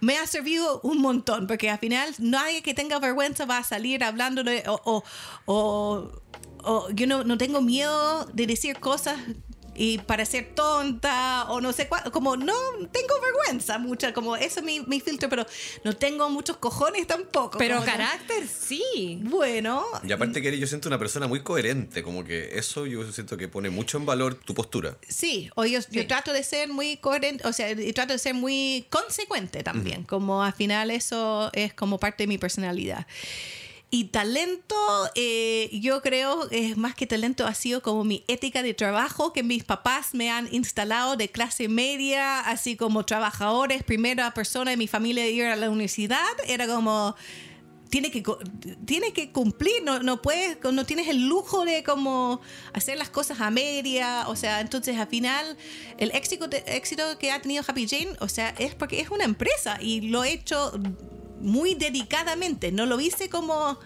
[0.00, 4.04] me ha servido un montón, porque al final nadie que tenga vergüenza va a salir
[4.04, 5.04] hablando o, o,
[5.46, 6.22] o-
[6.68, 9.16] o yo no, no tengo miedo de decir cosas
[9.76, 12.54] y parecer tonta o no sé cuál, como no
[12.92, 15.46] tengo vergüenza mucha, como eso es mi, mi filtro, pero
[15.84, 17.58] no tengo muchos cojones tampoco.
[17.58, 19.20] Pero carácter, sí.
[19.22, 23.10] Bueno, Y aparte que eres, yo siento una persona muy coherente, como que eso yo
[23.12, 24.96] siento que pone mucho en valor tu postura.
[25.08, 28.34] sí, o yo, yo trato de ser muy coherente, o sea, y trato de ser
[28.34, 33.06] muy consecuente también, como al final eso es como parte de mi personalidad.
[33.88, 34.76] Y talento,
[35.14, 39.44] eh, yo creo, es más que talento, ha sido como mi ética de trabajo que
[39.44, 44.88] mis papás me han instalado de clase media, así como trabajadores, primera persona de mi
[44.88, 47.14] familia de ir a la universidad, era como
[47.88, 48.22] tiene que
[48.84, 52.40] tiene que cumplir no, no puedes no tienes el lujo de como
[52.72, 54.24] hacer las cosas a media.
[54.28, 55.56] O sea entonces al final
[55.98, 59.78] el éxito éxito que ha tenido Happy Jane o sea es porque es una empresa
[59.80, 60.72] y lo he hecho
[61.40, 63.78] muy dedicadamente no lo hice como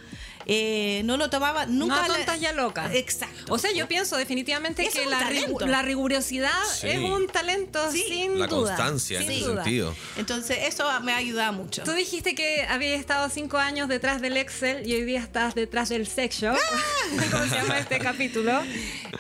[0.47, 2.91] eh, no lo tomaba nunca no tontas ya locas.
[2.95, 6.89] exacto O sea, yo pienso definitivamente que la, rigu- la rigurosidad Sí.
[6.89, 8.03] es un talento Sí.
[8.09, 8.75] sin La duda.
[8.75, 9.63] constancia en sin ese duda.
[9.65, 9.95] sentido.
[10.17, 14.39] entonces eso me ha ayudado mucho Tú dijiste que habías estado cinco años detrás del
[14.39, 16.57] Excel y hoy día estás detrás del sex shop,
[17.31, 18.63] como se llama este capítulo.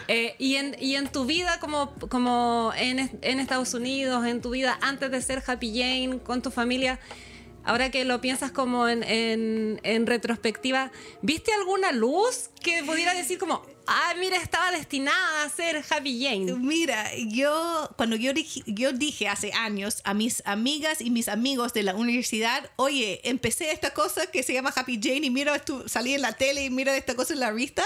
[0.08, 4.50] Eh, y, en, y en tu vida como, como en, en Estados Unidos, en tu
[4.50, 6.98] vida antes de ser Happy Jane, con tu familia,
[7.64, 9.02] ahora que lo piensas como en,
[9.82, 10.90] en- retrospectiva,
[11.22, 16.52] ¿viste alguna luz que pudiera decir como, ah, mira, estaba destinada a ser Happy Jane?
[16.54, 21.72] Mira, yo cuando yo dije, yo dije hace años a mis amigas y mis amigos
[21.74, 25.88] de la universidad, oye, empecé esta cosa que se llama Happy Jane y mira, esto,
[25.88, 27.84] salí en la tele y mira esta cosa en la revista,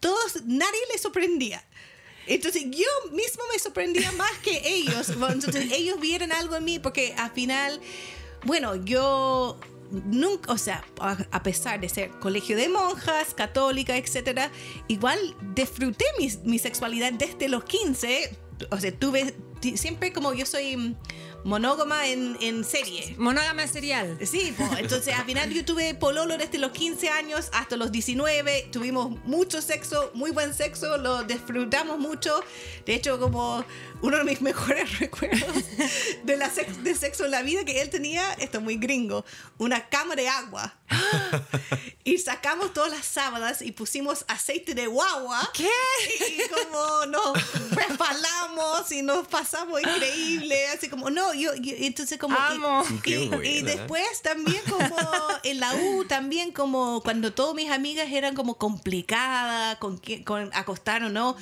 [0.00, 1.64] todos, nadie les sorprendía.
[2.28, 5.10] Entonces yo mismo me sorprendía más que ellos.
[5.10, 7.80] Entonces ellos vieron algo en mí porque al final,
[8.46, 9.58] bueno, yo
[9.90, 14.50] nunca, o sea, a, pesar de ser colegio de monjas, católica, etcétera,
[14.88, 15.18] igual
[15.54, 18.36] disfruté mi, mi sexualidad desde los 15.
[18.70, 19.34] O sea, tuve
[19.76, 20.96] siempre como yo soy
[21.44, 23.14] monógama en, en serie.
[23.18, 24.18] Monógama serial.
[24.24, 28.68] Sí, entonces al final yo tuve pololo desde los 15 años hasta los 19.
[28.72, 32.42] Tuvimos mucho sexo, muy buen sexo, lo disfrutamos mucho.
[32.84, 33.64] De hecho, como
[34.02, 35.64] uno de mis mejores recuerdos
[36.24, 39.24] de, la sex- de sexo en la vida que él tenía, esto es muy gringo,
[39.58, 40.74] una cama de agua.
[42.04, 45.50] Y sacamos todas las sábanas y pusimos aceite de guagua.
[45.52, 45.68] ¿Qué?
[46.20, 52.36] Y como nos resbalamos y nos pasamos increíble, así como, no, yo, yo- entonces como...
[52.36, 52.84] y- Amo.
[53.04, 53.44] Y, buena.
[53.44, 54.96] y después también como
[55.42, 61.02] en la U, también como cuando todas mis amigas eran como complicadas con, con acostar
[61.02, 61.36] o no.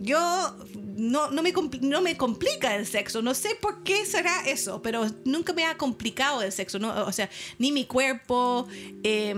[0.00, 0.56] Yo
[0.96, 5.06] no, no, me, no me complica el sexo, no sé por qué será eso, pero
[5.24, 7.06] nunca me ha complicado el sexo, ¿no?
[7.06, 7.28] o sea,
[7.58, 8.66] ni mi cuerpo.
[9.02, 9.30] eh,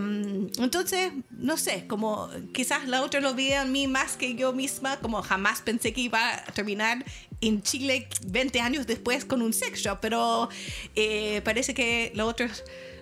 [0.58, 4.98] entonces, no sé, como quizás la otra lo veía en mí más que yo misma,
[4.98, 7.04] como jamás pensé que iba a terminar
[7.40, 10.48] en Chile 20 años después con un sex shop, pero
[10.94, 12.46] eh, parece que lo otro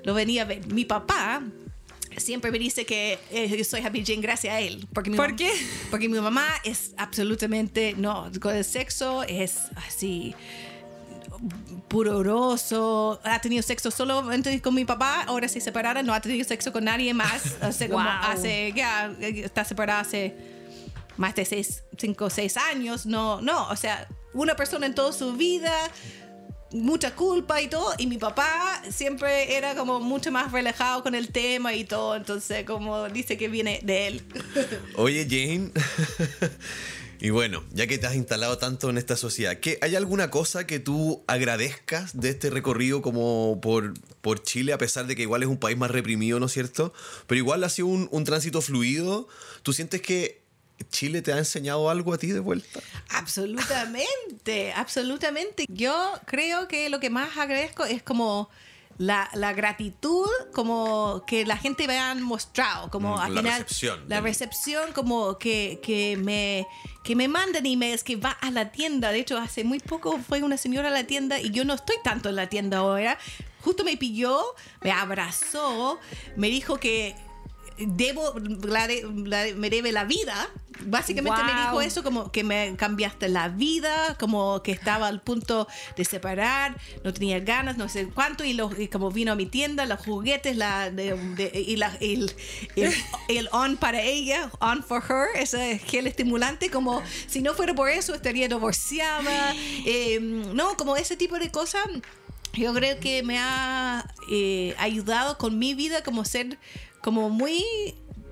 [0.05, 0.66] lo venía a ver.
[0.73, 1.42] Mi papá
[2.17, 4.87] siempre me dice que eh, yo soy Happy Jane gracias a él.
[4.93, 5.53] Porque mi ¿Por mam- qué?
[5.91, 10.35] Porque mi mamá es absolutamente, no, con el sexo es así
[11.89, 16.45] pudoroso, ha tenido sexo solo antes con mi papá, ahora se separaron, no ha tenido
[16.45, 20.35] sexo con nadie más, o sea, como hace, ya, está separada hace
[21.17, 25.13] más de seis, cinco o seis años, no, no, o sea, una persona en toda
[25.13, 25.73] su vida,
[26.73, 31.29] mucha culpa y todo, y mi papá siempre era como mucho más relajado con el
[31.29, 34.23] tema y todo, entonces como dice que viene de él.
[34.97, 35.71] Oye, Jane.
[37.19, 40.67] Y bueno, ya que te has instalado tanto en esta sociedad, ¿qué, ¿hay alguna cosa
[40.67, 45.43] que tú agradezcas de este recorrido como por, por Chile, a pesar de que igual
[45.43, 46.93] es un país más reprimido, ¿no es cierto?
[47.27, 49.29] Pero igual ha sido un, un tránsito fluido.
[49.63, 50.46] ¿Tú sientes que
[50.91, 52.81] Chile te ha enseñado algo a ti de vuelta?
[53.11, 55.65] Absolutamente, absolutamente.
[55.69, 58.49] Yo creo que lo que más agradezco es como
[58.99, 64.09] la, la gratitud, como que la me han mostrado, como Mm, al la final recepción
[64.09, 66.67] la del- recepción, como que, que me
[67.05, 69.12] que me mandan emails, que va a la tienda.
[69.12, 71.97] De hecho, hace muy poco fue una señora a la tienda y yo no estoy
[72.03, 73.19] tanto en la tienda ahora.
[73.61, 74.43] Justo me pilló,
[74.83, 75.99] me abrazó,
[76.37, 77.15] me dijo que
[77.79, 80.49] debo, la de- la- me debe la vida.
[80.81, 85.67] Básicamente me dijo eso, como que me cambiaste la vida, como que estaba al punto
[85.97, 89.47] de separar, no tenía ganas, no sé cuánto, y, lo- y como vino a mi
[89.47, 92.31] tienda, los juguetes, la, de- de- y la- el,
[92.77, 92.93] el,
[93.29, 97.89] el on para ella, on for her, ese gel estimulante, como si no fuera por
[97.89, 99.55] eso estaría divorciada,
[99.87, 101.87] eh, no, como ese tipo de cosas.
[102.53, 106.59] Yo creo que me ha eh, ayudado con mi vida como ser
[107.07, 107.64] como muy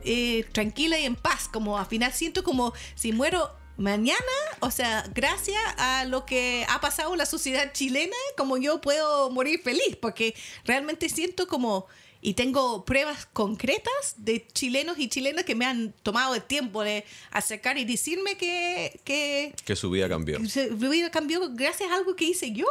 [0.03, 4.19] eh, tranquila y en paz, como al final siento como si muero mañana,
[4.59, 9.31] o sea, gracias a lo que ha pasado en la sociedad chilena, como yo puedo
[9.31, 10.35] morir feliz, porque
[10.65, 11.87] realmente siento como,
[12.21, 17.05] y tengo pruebas concretas de chilenos y chilenas que me han tomado el tiempo de
[17.31, 20.41] acercar y decirme que, que Que su vida cambió.
[20.41, 22.67] mi vida cambió gracias a algo que hice yo.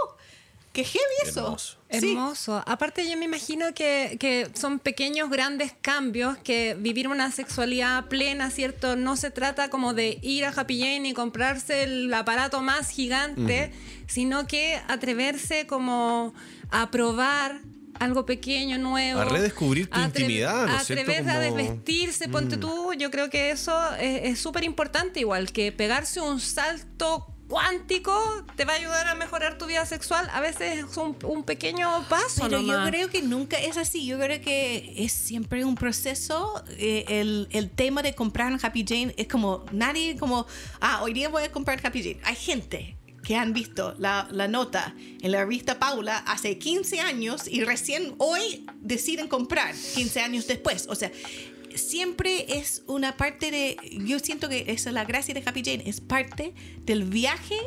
[0.73, 1.41] Que heavy eso.
[1.41, 1.77] Hermoso.
[1.91, 2.11] Sí.
[2.11, 2.63] Hermoso.
[2.65, 8.49] Aparte, yo me imagino que, que son pequeños, grandes cambios, que vivir una sexualidad plena,
[8.49, 8.95] ¿cierto?
[8.95, 13.71] No se trata como de ir a Happy Jane y comprarse el aparato más gigante,
[14.07, 16.33] sino que atreverse como
[16.71, 17.61] a probar
[17.99, 19.21] algo pequeño, nuevo.
[19.21, 21.29] A redescubrir tu intimidad, ¿no es cierto?
[21.29, 22.93] A desvestirse, ponte tú.
[22.93, 28.13] Yo creo que eso es es súper importante, igual que pegarse un salto cuántico
[28.55, 30.29] te va a ayudar a mejorar tu vida sexual.
[30.33, 32.41] A veces es un, un pequeño paso.
[32.43, 32.89] Pero yo nomás.
[32.89, 34.05] creo que nunca es así.
[34.05, 36.63] Yo creo que es siempre un proceso.
[36.77, 40.45] Eh, el, el tema de comprar en Happy Jane es como nadie como,
[40.79, 42.19] ah, hoy día voy a comprar Happy Jane.
[42.23, 47.47] Hay gente que han visto la, la nota en la revista Paula hace 15 años
[47.47, 50.87] y recién hoy deciden comprar 15 años después.
[50.89, 51.11] O sea,
[51.77, 55.83] siempre es una parte de, yo siento que esa es la gracia de Happy Jane,
[55.85, 56.53] es parte
[56.85, 57.57] del viaje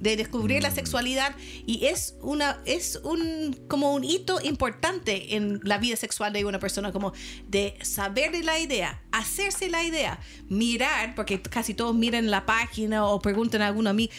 [0.00, 1.34] de descubrir la sexualidad
[1.66, 6.58] y es una es un como un hito importante en la vida sexual de una
[6.58, 7.12] persona como
[7.48, 13.06] de saber de la idea hacerse la idea mirar porque casi todos miran la página
[13.06, 14.10] o preguntan a alguno a mí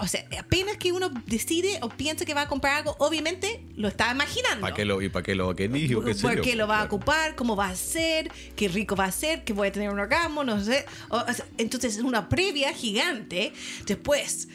[0.00, 3.88] o sea apenas que uno decide o piensa que va a comprar algo obviamente lo
[3.88, 5.94] está imaginando ¿Para qué lo, ¿Y para qué lo querís?
[5.94, 7.34] o qué ¿Por qué lo va a ocupar?
[7.36, 8.30] ¿Cómo va a ser?
[8.56, 9.44] ¿Qué rico va a ser?
[9.44, 10.42] ¿Que voy a tener un orgasmo?
[10.44, 10.84] No sé.
[11.08, 13.52] O- o sea, entonces es una previa gigante.
[13.86, 14.48] Después,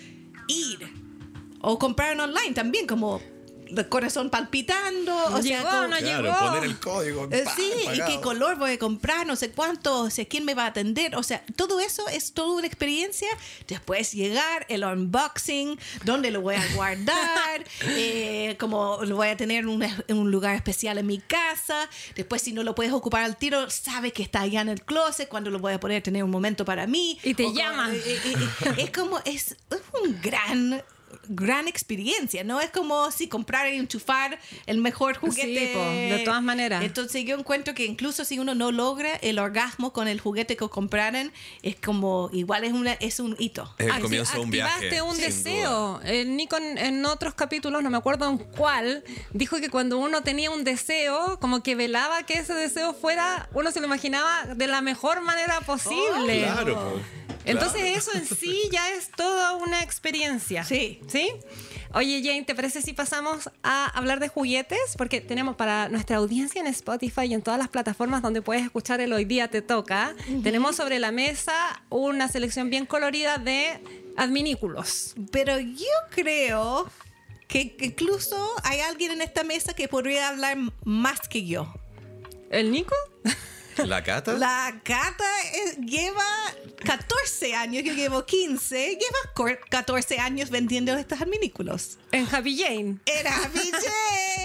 [0.47, 0.79] ir
[1.61, 3.21] o comprar en online también, como
[3.81, 5.15] el corazón palpitando.
[5.25, 6.39] O sea, Llegó, como- no Claro, llegó.
[6.39, 7.27] poner el código.
[7.31, 7.43] eh.
[7.55, 8.05] Sí, y pagado.
[8.11, 11.15] qué color voy a comprar, no sé cuánto, o sea, quién me va a atender.
[11.15, 13.27] O sea, todo eso es toda una experiencia.
[13.67, 19.59] Después llegar, el unboxing, dónde lo voy a guardar, eh, como lo voy a tener
[19.59, 21.89] en un, en un lugar especial en mi casa.
[22.15, 25.27] Después, si no lo puedes ocupar al tiro, sabes que está allá en el closet,
[25.29, 27.19] cuando lo voy a poder tener un momento para mí.
[27.23, 27.91] Y te O como- llama.
[27.93, 28.33] eh, eh,
[28.65, 30.83] eh, es como, es, es un gran
[31.27, 35.67] gran experiencia, no es como si comprar y enchufar el mejor juguete.
[35.67, 36.83] Sí, po, de todas maneras.
[36.83, 40.67] Entonces yo encuentro que incluso si uno no logra el orgasmo con el juguete que
[40.69, 41.31] compraron,
[41.61, 43.73] es como igual es una es un hito.
[43.77, 44.73] Es el comienzo de un viaje.
[44.87, 46.01] Activaste un deseo.
[46.03, 50.23] El Nico en, en otros capítulos, no me acuerdo en cuál, dijo que cuando uno
[50.23, 54.67] tenía un deseo, como que velaba que ese deseo fuera, uno se lo imaginaba de
[54.67, 56.39] la mejor manera posible.
[56.41, 56.53] duda.
[56.53, 57.01] Claro, po.
[57.45, 57.97] Entonces Claro.
[57.97, 60.63] eso en sí ya es toda una experiencia.
[60.63, 61.01] Sí.
[61.07, 61.22] ¿Sí?
[61.93, 64.95] Oye, Jane, ¿te parece si pasamos a hablar de juguetes?
[64.97, 68.99] Porque tenemos para nuestra audiencia en Spotify y en todas las plataformas donde puedes escuchar
[69.01, 73.79] el Hoy Día Te Toca, tenemos sobre la mesa una selección bien colorida de
[74.17, 75.15] adminículos.
[75.31, 76.89] Pero yo creo
[77.47, 81.71] que incluso hay alguien en esta mesa que podría hablar más que yo.
[82.49, 82.95] ¿El Nico?
[83.77, 84.33] ¿La cata?
[84.33, 85.23] La Cata
[85.79, 86.23] lleva
[86.85, 91.97] 14 años, yo llevo 15, lleva cor- 14 años vendiendo estos adminículos.
[92.11, 92.97] En Happy Jane.
[93.05, 93.87] Era BJ.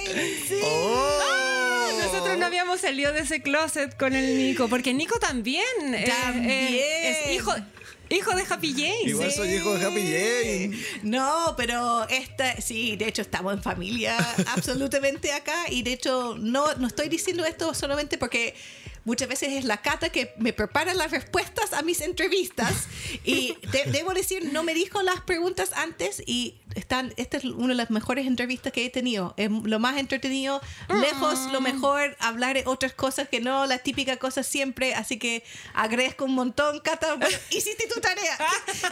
[0.49, 0.59] Sí.
[0.63, 1.19] ¡Oh!
[1.23, 5.65] Ah, Nosotros no habíamos salido de ese closet con el Nico, porque Nico también,
[5.95, 6.51] eh, También.
[6.51, 7.55] eh, es hijo,
[8.11, 9.03] hijo de Happy Jane.
[9.05, 10.85] Igual soy hijo de Happy Jane.
[11.03, 14.17] No, pero esta, sí, de hecho estamos en familia
[14.55, 18.55] absolutamente acá y de hecho no, no estoy diciendo esto solamente porque
[19.05, 22.89] muchas veces es la Cata que me prepara las respuestas a mis entrevistas
[23.25, 27.69] y de- debo decir, no me dijo las preguntas antes y están, esta es una
[27.69, 29.33] de las mejores entrevistas que he tenido.
[29.39, 30.61] Es lo más entretenido,
[31.01, 35.43] lejos lo mejor, hablar de otras cosas que no las típicas cosas siempre, así que
[35.73, 37.15] agradezco un montón, Cata.
[37.15, 38.39] Bueno, hiciste tu tarea.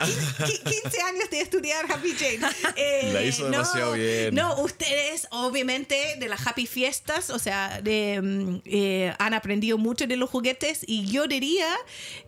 [0.05, 2.40] Qui- qui- 15 años de estudiar Happy Jane.
[2.77, 4.35] Eh, La hizo demasiado bien.
[4.35, 10.07] No, ustedes obviamente de las Happy Fiestas, o sea, de, mm, eh, han aprendido mucho
[10.07, 11.69] de los juguetes y yo diría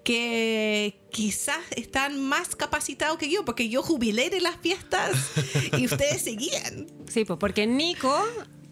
[0.04, 5.16] que quizás están más capacitados que yo, porque yo jubilé de las fiestas
[5.76, 6.86] y ustedes seguían.
[7.12, 8.26] Sí, pues porque Nico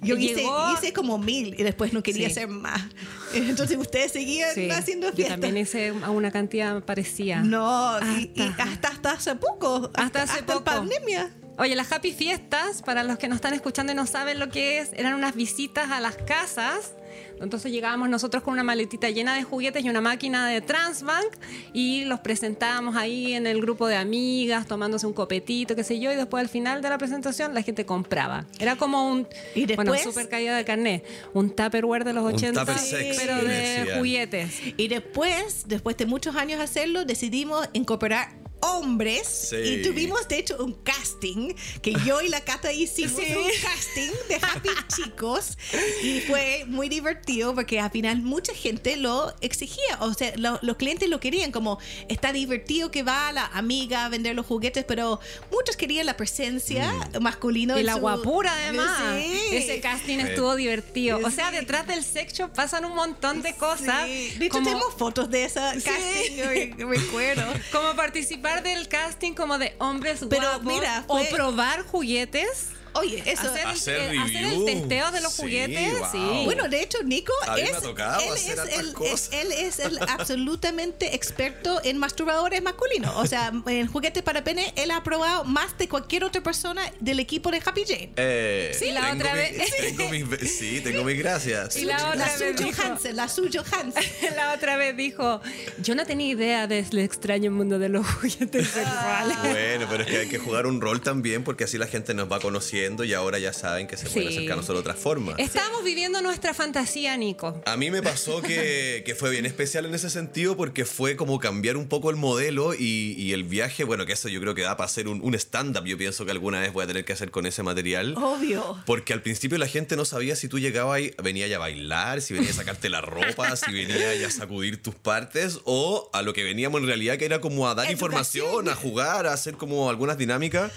[0.07, 2.33] Yo hice, como mil y después no quería Sí.
[2.33, 2.81] hacer más.
[3.35, 5.41] Entonces ustedes seguían Sí, haciendo yo fiestas.
[5.41, 7.41] también hice a una cantidad parecida.
[7.43, 9.91] No, y- y Hasta- hasta, hasta hace poco.
[9.95, 10.65] Hasta hace en poco.
[10.65, 11.31] pandemia.
[11.59, 14.79] Oye, las Happy Fiestas, para los que nos están escuchando y no saben lo que
[14.79, 16.93] es, eran unas visitas a las casas.
[17.41, 21.35] Entonces llegábamos nosotros con una maletita llena de juguetes y una máquina de Transbank
[21.73, 26.13] y los presentábamos ahí en el grupo de amigas, tomándose un copetito, qué sé yo,
[26.13, 28.47] y después al final de la presentación la gente compraba.
[28.59, 32.61] Era como un, ¿Y bueno, super caída de carnet, un Tupperware de los Un 80,
[32.61, 34.61] tupper sexy, pero de juguetes.
[34.77, 39.57] Y después, después de muchos años hacerlo, decidimos incorporar hombres Sí.
[39.57, 43.35] y tuvimos de hecho un casting que yo y la Cata hicimos Sí.
[43.37, 45.57] un casting de Happy Chicos
[46.03, 50.77] y fue muy divertido porque al final mucha gente lo exigía, o sea, lo- los
[50.77, 55.21] clientes lo querían como está divertido que va la amiga a vender los juguetes, pero
[55.53, 59.17] muchos querían la presencia masculina Y en la su- guapura además.
[59.21, 59.57] Sí.
[59.57, 61.21] Ese casting estuvo divertido.
[61.25, 64.07] O sea, detrás del sex shop pasan un montón de cosas.
[64.07, 64.31] Sí.
[64.39, 67.43] De hecho, como, tenemos fotos de esa casting, recuerdo.
[67.73, 72.71] como participar del casting como de hombres Pero guapos mira, o probar juguetes.
[72.99, 73.43] Oye, eso.
[73.43, 75.99] hacer, el- Hacer eh, hacer el testeo de los Sí, juguetes.
[75.99, 76.09] wow.
[76.13, 76.43] Sí.
[76.45, 79.29] Bueno, de hecho, Nico A mí me es, ha tocado él, es el, cosas.
[79.33, 83.13] él es el absolutamente experto en masturbadores masculinos.
[83.17, 87.21] O sea, en juguetes para pene, él ha probado más de cualquier otra persona del
[87.21, 88.13] equipo de Happy Jane.
[88.17, 91.77] Eh, Sí, la tengo otra mi- vez- tengo mis- sí, tengo mis gracias.
[91.77, 94.05] Y la otra la vez suyo dijo- Hansen, la suyo Hansen.
[94.37, 95.41] La otra vez dijo,
[95.83, 99.37] yo no tenía idea del extraño mundo de los juguetes sexuales.
[99.43, 102.31] Bueno, pero es que hay que jugar un rol también porque así la gente nos
[102.31, 104.37] va conociendo y ahora ya saben que se pueden Sí.
[104.37, 105.35] acercar nosotros de otra forma.
[105.39, 107.61] Estamos viviendo nuestra fantasía, Nico.
[107.67, 111.39] A mí me pasó que, que fue bien especial en ese sentido porque fue como
[111.39, 114.63] cambiar un poco el modelo y, y el viaje, bueno, que eso yo creo que
[114.63, 117.13] da para hacer un, un stand-up, yo pienso que alguna vez voy a tener que
[117.13, 118.15] hacer con ese material.
[118.17, 118.83] Obvio.
[118.87, 122.21] Porque al principio la gente no sabía si tú llegabas y venía ya a bailar,
[122.23, 126.23] si venía a sacarte la ropa, si venía ya a sacudir tus partes, o a
[126.23, 127.97] lo que veníamos en realidad, que era como a dar Educación.
[127.97, 130.73] información, a jugar, a hacer como algunas dinámicas.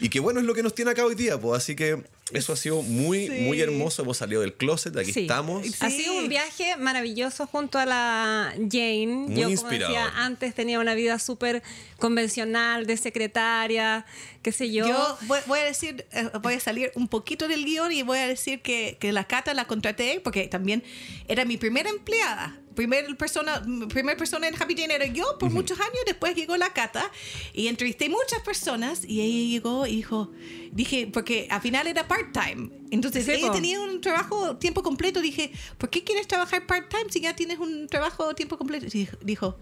[0.00, 2.02] Y que bueno, es lo que nos tiene acá hoy día, pues así que
[2.34, 4.02] eso ha sido muy, muy hermoso.
[4.02, 5.20] Hemos salido del closet, aquí Sí.
[5.22, 5.66] estamos.
[5.80, 6.02] Ha Sí.
[6.02, 9.06] sido un viaje maravilloso junto a la Jane.
[9.06, 11.62] Muy Yo, como decía antes, tenía una vida súper
[11.98, 14.04] convencional de secretaria,
[14.42, 14.86] qué sé yo.
[14.86, 18.18] Yo voy, voy a decir, eh, voy a salir un poquito del guion y voy
[18.18, 20.82] a decir que, que la Cata la contraté porque también
[21.28, 22.58] era mi primera empleada.
[22.74, 26.72] Primer persona, primera persona en Happy Jane era yo por muchos años, después llegó la
[26.72, 27.10] Cata
[27.52, 30.32] y entrevisté muchas personas y ella llegó y dijo,
[30.72, 32.70] dije, porque al final era part-time.
[32.90, 35.20] Entonces Sí, ella tenía un trabajo tiempo completo.
[35.20, 38.86] Dije, ¿por qué quieres trabajar part-time si ya tienes un trabajo tiempo completo?
[38.86, 39.58] Y dijo,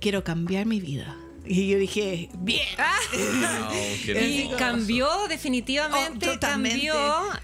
[0.00, 1.16] quiero cambiar mi vida.
[1.46, 2.66] Y yo dije, bien.
[3.14, 3.70] Wow,
[4.04, 6.94] qué Y cambió, definitivamente Oh, cambió.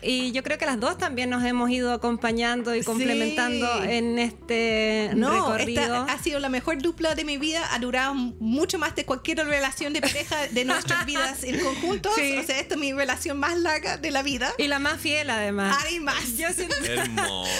[0.03, 3.89] Y yo creo que las dos también nos hemos ido acompañando y complementando Sí.
[3.91, 5.83] en este No, recorrido.
[5.83, 7.63] esta ha sido la mejor dupla de mi vida.
[7.73, 12.11] Ha durado mucho más de cualquier relación de pareja de nuestras vidas en conjunto.
[12.17, 12.37] Sí.
[12.39, 14.53] O sea, esta es mi relación más larga de la vida.
[14.59, 15.77] Y la más fiel, además.
[15.85, 16.37] Hay más.
[16.37, 17.51] Yo siento- Hermoso.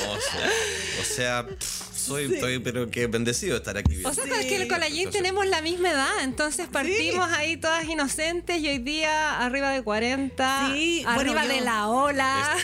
[1.01, 4.05] O sea, pff, soy, estoy, pero que bendecido de estar aquí.
[4.05, 4.31] O sea, Sí.
[4.31, 8.69] con que con la Jean tenemos la misma edad, entonces partimos ahí todas inocentes y
[8.69, 12.57] hoy día arriba de 40, Sí, bueno, arriba yo- de la ola.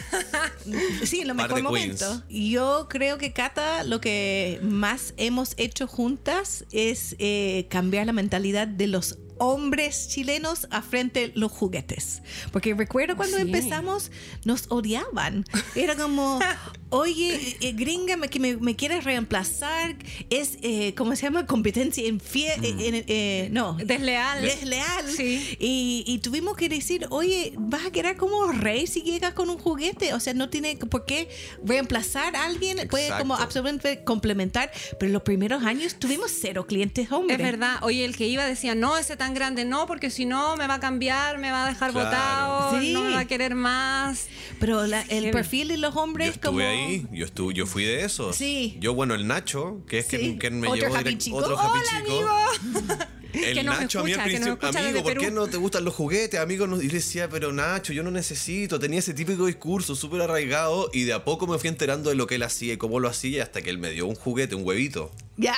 [1.05, 1.65] Sí, en lo mejor queens.
[1.65, 2.23] momento.
[2.29, 8.67] Yo creo que Cata, lo que más hemos hecho juntas es eh, cambiar la mentalidad
[8.67, 12.23] de los hombres chilenos a frente los juguetes.
[12.53, 13.43] Porque recuerdo cuando Sí.
[13.43, 14.11] empezamos,
[14.45, 15.45] nos odiaban.
[15.75, 16.39] Era como,
[16.91, 19.97] oye, eh, gringa, me, me, me quieres reemplazar,
[20.31, 21.47] es, eh, ¿cómo se llama?
[21.47, 23.75] Competencia infie- eh, en- eh, no.
[23.75, 24.43] Desleal.
[24.43, 25.11] Desleal.
[25.11, 25.57] Sí.
[25.59, 29.59] Y, y tuvimos que decir, oye, vas a quedar como rey si llegas con un
[29.59, 30.15] juguete.
[30.15, 31.29] O sea, no tiene por qué
[31.65, 32.87] reemplazar a alguien.
[32.89, 33.23] Puede Exacto.
[33.25, 34.71] como absolutamente complementar.
[34.99, 37.39] Pero los primeros años tuvimos cero clientes hombres.
[37.39, 40.57] Es verdad, oye, el que iba decía, no, ese tan grande no, porque si no
[40.57, 42.07] me va a cambiar, me va a dejar Claro.
[42.09, 42.93] botado, Sí.
[42.93, 44.29] no me va a querer más.
[44.61, 46.61] Pero la- el perfil de los Yo hombres estuve como...
[46.61, 48.37] ahí, yo, estuve, yo fui de esos.
[48.37, 48.77] Sí.
[48.81, 50.17] Yo, bueno, el Nacho, que es Sí.
[50.17, 51.37] quien, quien me Otro llevó happy direct- chico.
[51.39, 52.29] otro happy Hola, chico.
[52.29, 53.05] amigo.
[53.33, 55.85] El Que nos Nacho a mí al que principio, amigo, ¿por qué no te gustan
[55.85, 56.41] los juguetes?
[56.41, 58.79] Amigo, no- y yo le decía, pero Nacho, yo no necesito.
[58.79, 62.27] Tenía ese típico discurso súper arraigado y de a poco me fui enterando de lo
[62.27, 64.65] que él hacía y cómo lo hacía hasta que él me dio un juguete, un
[64.65, 65.11] huevito.
[65.37, 65.55] Ya.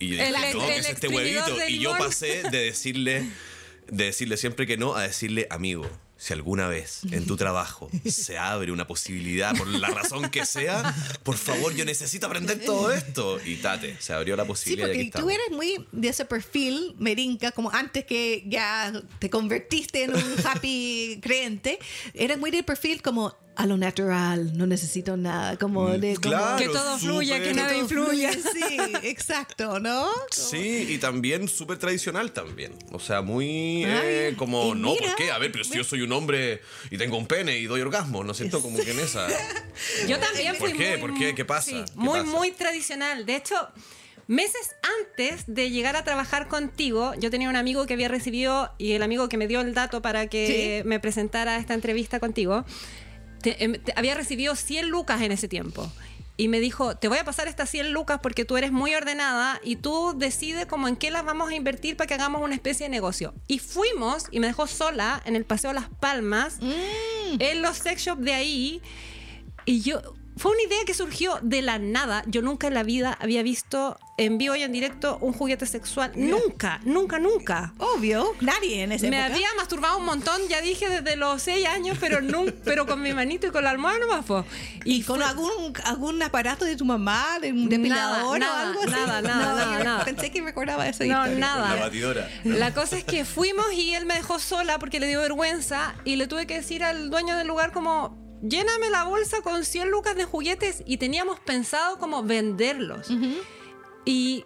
[0.00, 1.56] Y yo El dije, ex- no, el ¿qué es este huevito?
[1.56, 3.30] de Y yo pasé de decirle,
[3.88, 8.36] de decirle siempre que no a decirle, amigo, si alguna vez en tu trabajo se
[8.36, 13.40] abre una posibilidad, por la razón que sea, por favor, yo necesito aprender todo esto.
[13.42, 14.88] Y tate, se abrió la Sí, posibilidad.
[14.88, 15.46] y aquí porque tú estamos.
[15.46, 21.20] eres muy de ese perfil, Merinca, como antes que ya te convertiste en un happy
[21.22, 21.78] creyente,
[22.12, 26.14] eres muy del perfil como a lo natural, no necesito nada, como de...
[26.14, 28.30] como- claro, que todo fluya, que nada influya.
[28.52, 30.08] Sí, exacto, ¿no?
[30.30, 32.72] Sí, y también súper tradicional también.
[32.92, 35.30] O sea, muy Ay, eh, como, y no, mira, ¿por qué?
[35.30, 38.24] A ver, pero si yo soy un hombre y tengo un pene y doy orgasmo,
[38.24, 39.26] ¿no siento como que en esa...
[40.08, 40.96] Yo también ¿Por fui qué?
[40.96, 41.34] muy, ¿Por qué?
[41.34, 41.70] ¿Qué pasa?
[41.70, 42.30] sí, ¿Qué muy, pasa?
[42.32, 43.26] muy tradicional.
[43.26, 43.56] De hecho,
[44.26, 44.70] meses
[45.00, 49.02] antes de llegar a trabajar contigo, yo tenía un amigo que había recibido y el
[49.02, 50.88] amigo que me dio el dato para que Sí.
[50.88, 52.64] me presentara esta entrevista contigo,
[53.42, 55.90] te- em, te- había recibido 100 lucas en ese tiempo.
[56.36, 59.60] Y me dijo, te voy a pasar estas 100 lucas porque tú eres muy ordenada
[59.62, 62.86] y tú decides como en qué las vamos a invertir para que hagamos una especie
[62.86, 63.34] de negocio.
[63.46, 66.58] Y fuimos y me dejó sola en el Paseo Las Palmas,
[67.38, 68.80] en los sex shops de ahí.
[69.66, 70.00] Y yo,
[70.40, 72.22] fue una idea que surgió de la nada.
[72.26, 76.12] Yo nunca en la vida había visto en vivo y en directo un juguete sexual.
[76.14, 77.72] Nunca, nunca, nunca.
[77.78, 79.34] Obvio, nadie en esa Me época.
[79.34, 83.12] había masturbado un montón, ya dije desde los 6 años, pero, nun- pero con mi
[83.12, 84.42] manito y con la almohada nomás fue.
[84.84, 88.90] ¿Y con algún, algún aparato de tu mamá, de un depilador nada, o algo así?
[88.90, 90.04] nada, nada, No, nada, nada.
[90.04, 91.38] Pensé que recordaba esa No, historia.
[91.38, 91.74] nada.
[91.76, 92.28] La batidora.
[92.44, 96.16] La cosa es que fuimos y él me dejó sola porque le dio vergüenza y
[96.16, 100.16] le tuve que decir al dueño del lugar como, lléname la bolsa con 100 lucas
[100.16, 103.08] de juguetes y teníamos pensado como venderlos.
[104.04, 104.44] Y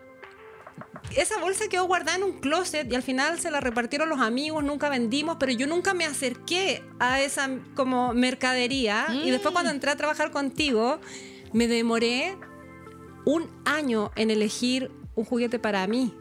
[1.16, 4.64] esa bolsa quedó guardada en un closet y al final se la repartieron los amigos,
[4.64, 9.90] nunca vendimos, pero yo nunca me acerqué a esa como mercadería y después cuando entré
[9.90, 10.99] a trabajar contigo
[11.53, 12.36] me demoré
[13.24, 16.14] un año en elegir un juguete para mí.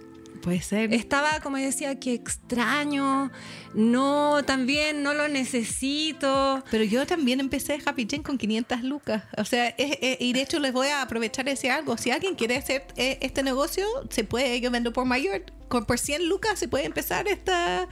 [0.44, 0.94] Puede ser.
[0.94, 3.32] Estaba, como decía, que extraño,
[3.74, 6.62] no, también no lo necesito.
[6.70, 9.24] Pero yo también empecé Happy Jane con 500 lucas.
[9.38, 11.98] O sea, es- es- y de hecho les voy a aprovechar ese algo.
[11.98, 15.98] Si alguien quiere hacer eh, este negocio, se puede, yo vendo por mayor con por
[15.98, 17.88] 100 lucas se puede empezar esta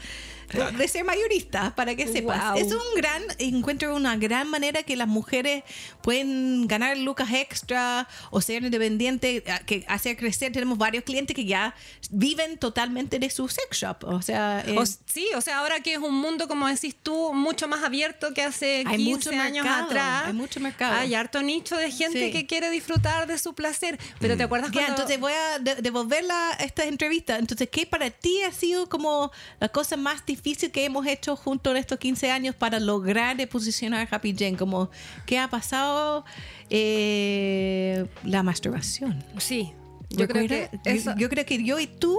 [0.52, 2.52] de ser mayorista, para que sepas.
[2.52, 2.58] Wow.
[2.58, 5.64] Es un gran, encuentro una gran manera que las mujeres
[6.02, 10.52] pueden ganar lucas extra o ser independientes, que hacer crecer.
[10.52, 11.74] Tenemos varios clientes que ya
[12.10, 14.04] viven totalmente de su sex shop.
[14.04, 17.34] O sea, eh, O- sí, o sea, ahora que es un mundo, como decís tú,
[17.34, 20.24] mucho más abierto que hace Hay 15 mucho años mercado, atrás.
[20.28, 20.96] hay mucho mercado.
[20.96, 22.32] Hay harto nicho de gente Sí.
[22.32, 24.00] que quiere disfrutar de su placer.
[24.20, 24.94] Pero ¿te acuerdas Ya, cuando...
[24.94, 27.38] entonces voy a de- devolver la, esta entrevista.
[27.38, 31.72] Entonces, ¿qué para ti ha sido como la cosa más difícil que hemos hecho junto
[31.72, 34.58] en estos 15 años para lograr de posicionar Happy Jane?
[34.58, 34.90] Como,
[35.26, 36.26] ¿qué ha pasado?
[36.70, 39.24] Eh, la masturbación.
[39.38, 39.74] Sí,
[40.10, 40.82] yo creo que ¿Recuerdas?
[40.86, 41.12] eso...
[41.12, 42.18] yo, yo creo que yo y tú,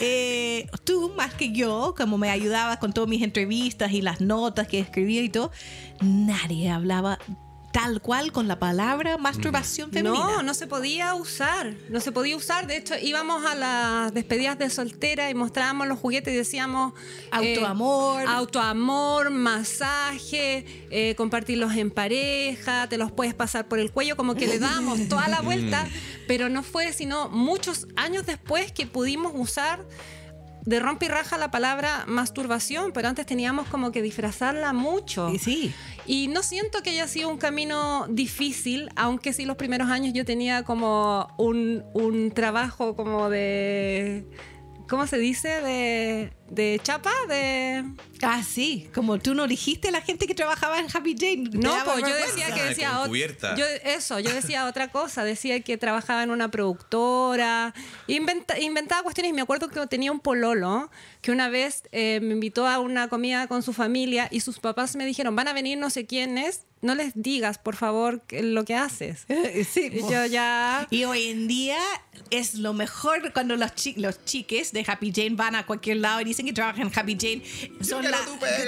[0.00, 4.66] eh, tú más que yo, como me ayudabas con todas mis entrevistas y las notas
[4.68, 5.50] que escribía y todo,
[6.00, 7.18] nadie hablaba
[7.74, 10.24] tal cual con la palabra masturbación femenina.
[10.24, 12.68] No, no se podía usar, no se podía usar.
[12.68, 16.92] De hecho, íbamos a las despedidas de soltera y mostrábamos los juguetes y decíamos...
[17.42, 18.28] eh, Autoamor.
[18.28, 24.46] autoamor, masaje, eh, compartirlos en pareja, te los puedes pasar por el cuello, como que
[24.46, 25.88] le damos toda la vuelta.
[26.28, 29.84] pero no fue sino muchos años después que pudimos usar
[30.64, 35.30] de rompe y raja la palabra masturbación, pero antes teníamos como que disfrazarla mucho.
[35.30, 35.74] Y sí.
[36.06, 40.24] Y no siento que haya sido un camino difícil, aunque sí los primeros años yo
[40.24, 44.26] tenía como un, un trabajo como de...
[44.88, 45.48] ¿Cómo se dice?
[45.62, 47.84] De, de chapa, de...
[48.22, 51.50] Ah, sí, como tú no dijiste a la gente que trabajaba en Happy Jane.
[51.52, 53.54] No, pues yo decía que Ah, decía como ot- cubierta.
[53.56, 57.74] yo eso, yo decía otra cosa, decía que trabajaba en una productora,
[58.06, 60.90] inventa- inventaba cuestiones y me acuerdo que tenía un pololo
[61.20, 64.96] que una vez eh, me invitó a una comida con su familia y sus papás
[64.96, 68.74] me dijeron, van a venir no sé quiénes, no les digas por favor lo que
[68.74, 69.26] haces.
[69.70, 70.86] Sí, Y yo ya...
[70.90, 71.78] Y hoy en día
[72.30, 76.20] es lo mejor cuando los, chi- los chiques de Happy Jane van a cualquier lado
[76.20, 77.42] y dicen que trabajan en Happy Jane.
[77.82, 78.18] Son la-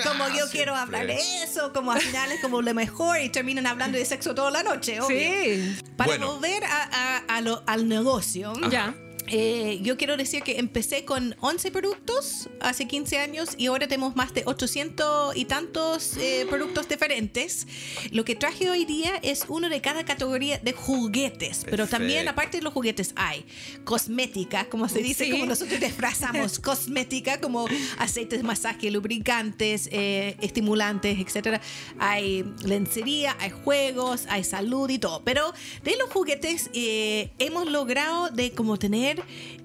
[0.05, 0.51] como yo siempre.
[0.53, 4.05] quiero hablar de eso, como al final es como lo mejor y terminan hablando de
[4.05, 5.01] sexo toda la noche.
[5.01, 5.19] obvio.
[5.19, 5.77] Sí.
[5.97, 6.33] Para Bueno.
[6.35, 8.95] volver a- a- a lo- al negocio, Ya.
[9.29, 14.17] Eh, yo quiero decir que empecé con 11 productos hace 15 años y ahora tenemos
[14.17, 17.67] más de 800 y tantos eh, productos diferentes.
[18.13, 22.59] Lo que traje hoy día es uno de cada categoría de juguetes, pero también aparte
[22.59, 23.45] de los juguetes hay
[23.85, 25.31] cosmética, como se dice, Sí.
[25.31, 27.67] como nosotros disfrazamos, cosmética como
[27.99, 31.61] aceites, masaje, lubricantes, eh, estimulantes, etcétera.
[31.99, 35.23] Hay lencería, hay juegos, hay salud y todo.
[35.25, 35.53] Pero
[35.83, 39.16] de los juguetes eh, hemos logrado de como tener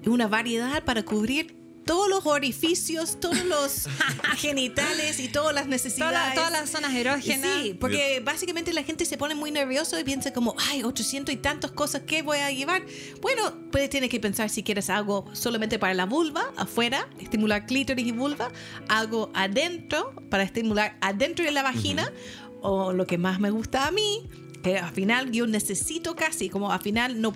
[0.06, 3.88] una variedad para cubrir todos los orificios, todos los
[4.36, 6.12] genitales y todas las Toda necesidades.
[6.28, 7.50] la- todas las zonas erógenas.
[7.62, 11.38] Sí, porque básicamente la gente se pone muy nervioso y piensa como, ay, 800 y
[11.38, 12.82] tantas cosas, ¿qué voy a llevar?
[13.20, 18.06] Bueno, pues tienes que pensar si quieres algo solamente para la vulva, afuera, estimular clítoris
[18.06, 18.52] y vulva,
[18.88, 22.12] algo adentro, para estimular adentro de la vagina,
[22.60, 24.28] o lo que más me gusta a mí,
[24.62, 27.34] que al final yo necesito casi, como al final, no,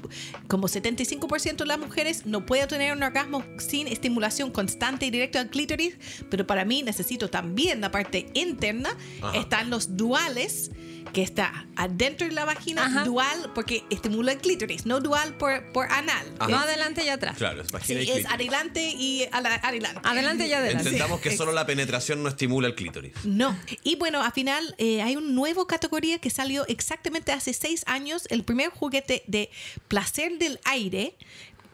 [0.49, 5.41] como 75% de las mujeres no puedo tener un orgasmo sin estimulación constante y directa
[5.41, 5.97] al clítoris,
[6.31, 9.39] pero para mí necesito también la parte interna, Ajá.
[9.39, 10.70] están los duales,
[11.16, 13.04] que está adentro de la vagina, Ajá.
[13.04, 16.26] dual porque estimula el clítoris, no dual por, por anal.
[16.38, 16.50] Ajá.
[16.50, 17.38] No adelante y atrás.
[17.38, 20.00] Claro, es Sí, vagina y es adelante y adelante.
[20.04, 20.82] Adelante y adelante.
[20.90, 23.14] Entendamos que Sí, solo la penetración no estimula el clítoris.
[23.24, 23.58] No.
[23.82, 28.26] Y bueno, al final eh, hay una nueva categoría que salió exactamente hace seis años,
[28.28, 29.48] el primer juguete de
[29.88, 31.14] placer del aire.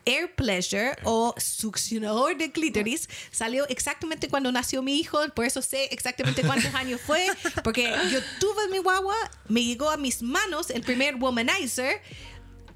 [0.05, 5.85] Air Pleasure o succionador de clítoris salió exactamente cuando nació mi hijo, por eso sé
[5.93, 7.27] exactamente cuántos años fue,
[7.65, 9.15] porque yo tuve mi guagua,
[9.49, 12.01] me llegó a mis manos el primer womanizer,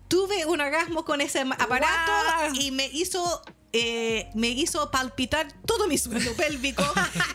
[0.09, 2.13] tuve un orgasmo con ese aparato
[2.53, 2.61] Wow.
[2.61, 6.85] y me hizo eh, me hizo palpitar todo mi suelo pélvico.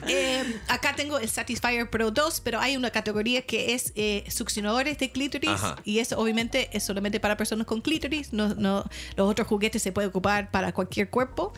[0.08, 4.98] Eh, acá tengo el Satisfyer Pro 2, pero hay una categoría que es eh, succionadores
[4.98, 5.76] de clítoris Ajá.
[5.86, 8.34] y eso obviamente es solamente para personas con clítoris.
[8.34, 8.84] No, no,
[9.16, 11.54] los otros juguetes se pueden ocupar para cualquier cuerpo.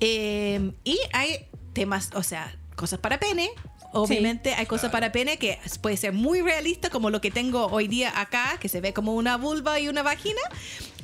[0.00, 3.50] Eh, y hay temas, o sea, cosas para pene.
[3.92, 7.88] Obviamente hay cosas para pene que puede ser muy realista, como lo que tengo hoy
[7.88, 10.40] día acá, que se ve como una vulva y una vagina,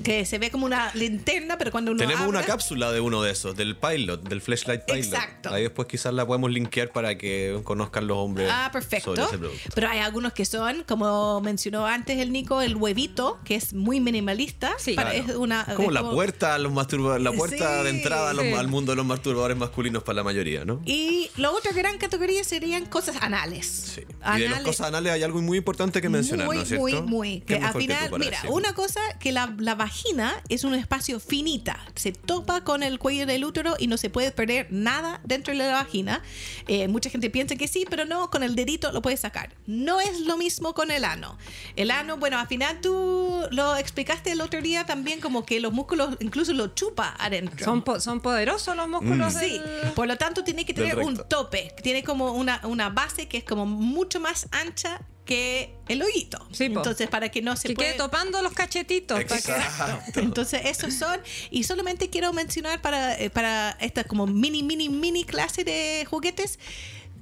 [0.02, 3.22] que se ve como una linterna, pero cuando uno Tenemos una abre- cápsula de uno
[3.22, 5.04] de esos, del pilot, del flashlight pilot.
[5.04, 5.50] Exacto.
[5.50, 9.14] Ahí después quizás la podemos linkear para que conozcan los hombres Ah, sobre perfecto.
[9.14, 9.70] ese producto.
[9.74, 14.00] Pero hay algunos que son, como mencionó antes el Nico, el huevito, que es muy
[14.00, 14.72] minimalista.
[14.78, 14.94] Sí.
[14.94, 15.30] Para- Claro.
[15.30, 18.30] es una, como es la como- puerta a los masturba- la puerta Sí, de entrada
[18.30, 18.52] a los- sí.
[18.52, 20.80] al mundo de los masturbadores masculinos para la mayoría, ¿no?
[20.84, 23.66] Y la otra gran categoría serían cosas anales.
[23.94, 24.00] Sí.
[24.00, 24.62] Y de las Anales.
[24.64, 26.82] cosas anales hay algo muy importante que mencionar, muy, ¿no es cierto?
[26.82, 27.40] muy, muy.
[27.40, 31.76] ¿Qué Que al final, mira, una cosa que la, la vagina es un espacio finita.
[31.96, 35.58] Se topa con el cuello del útero y no se puede perder nada dentro de
[35.58, 36.22] la vagina.
[36.68, 39.54] Eh, mucha gente piensa que sí, pero no, con el dedito lo puedes sacar.
[39.66, 41.36] No es lo mismo con el ano.
[41.76, 45.72] El ano, bueno, al final tú lo explicaste el otro día también como que los
[45.72, 47.64] músculos incluso lo chupa adentro.
[47.64, 49.34] Son, po- son poderosos los músculos.
[49.34, 53.26] Sí, del- por lo tanto tiene que tener un tope, tiene como una, una base
[53.28, 56.44] que es como mucho más ancha que el hoyito.
[56.52, 56.64] Sí.
[56.64, 57.90] Entonces, para que no se que pueda...
[57.90, 59.22] quede topando los cachetitos.
[59.24, 60.20] para que- Exacto.
[60.20, 61.20] Entonces, esos son.
[61.50, 66.58] Y solamente quiero mencionar para, eh, para esta como mini, mini, mini clase de juguetes.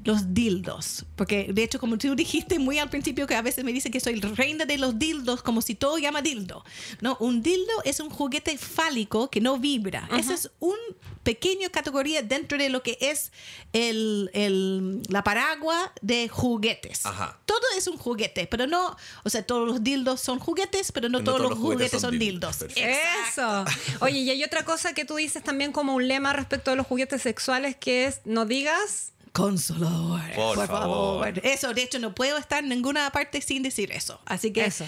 [0.04, 1.04] Los dildos.
[1.16, 4.00] Porque de hecho, como tú dijiste muy al principio, que a veces me dicen que
[4.00, 6.64] soy reina de los dildos, como si todo llama dildo.
[7.00, 10.08] No, un dildo es un juguete fálico que no vibra.
[10.16, 10.76] Esa es un
[11.22, 13.30] pequeño categoría dentro de lo que es
[13.74, 17.04] el, el- la paragua de juguetes.
[17.04, 17.38] Ajá.
[17.44, 21.22] Todo es un juguete, pero no, o sea, todos los dildos son juguetes, pero no,
[21.22, 22.56] todos, los juguetes, son dildos.
[22.56, 22.90] Perfecto.
[23.30, 23.64] Eso.
[24.00, 26.86] Oye, y hay otra cosa que tú dices también como un lema respecto a los
[26.86, 29.12] juguetes sexuales que es no digas.
[29.32, 30.20] Consolador.
[30.34, 31.24] Por Por, favor.
[31.32, 31.40] favor.
[31.44, 34.20] Eso, de hecho, no puedo estar en ninguna parte sin decir eso.
[34.26, 34.84] Así que Eso.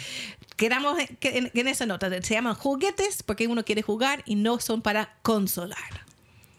[0.56, 2.10] quedamos en, que- en- en esa nota.
[2.22, 5.78] Se llaman juguetes porque uno quiere jugar y no son para consolar.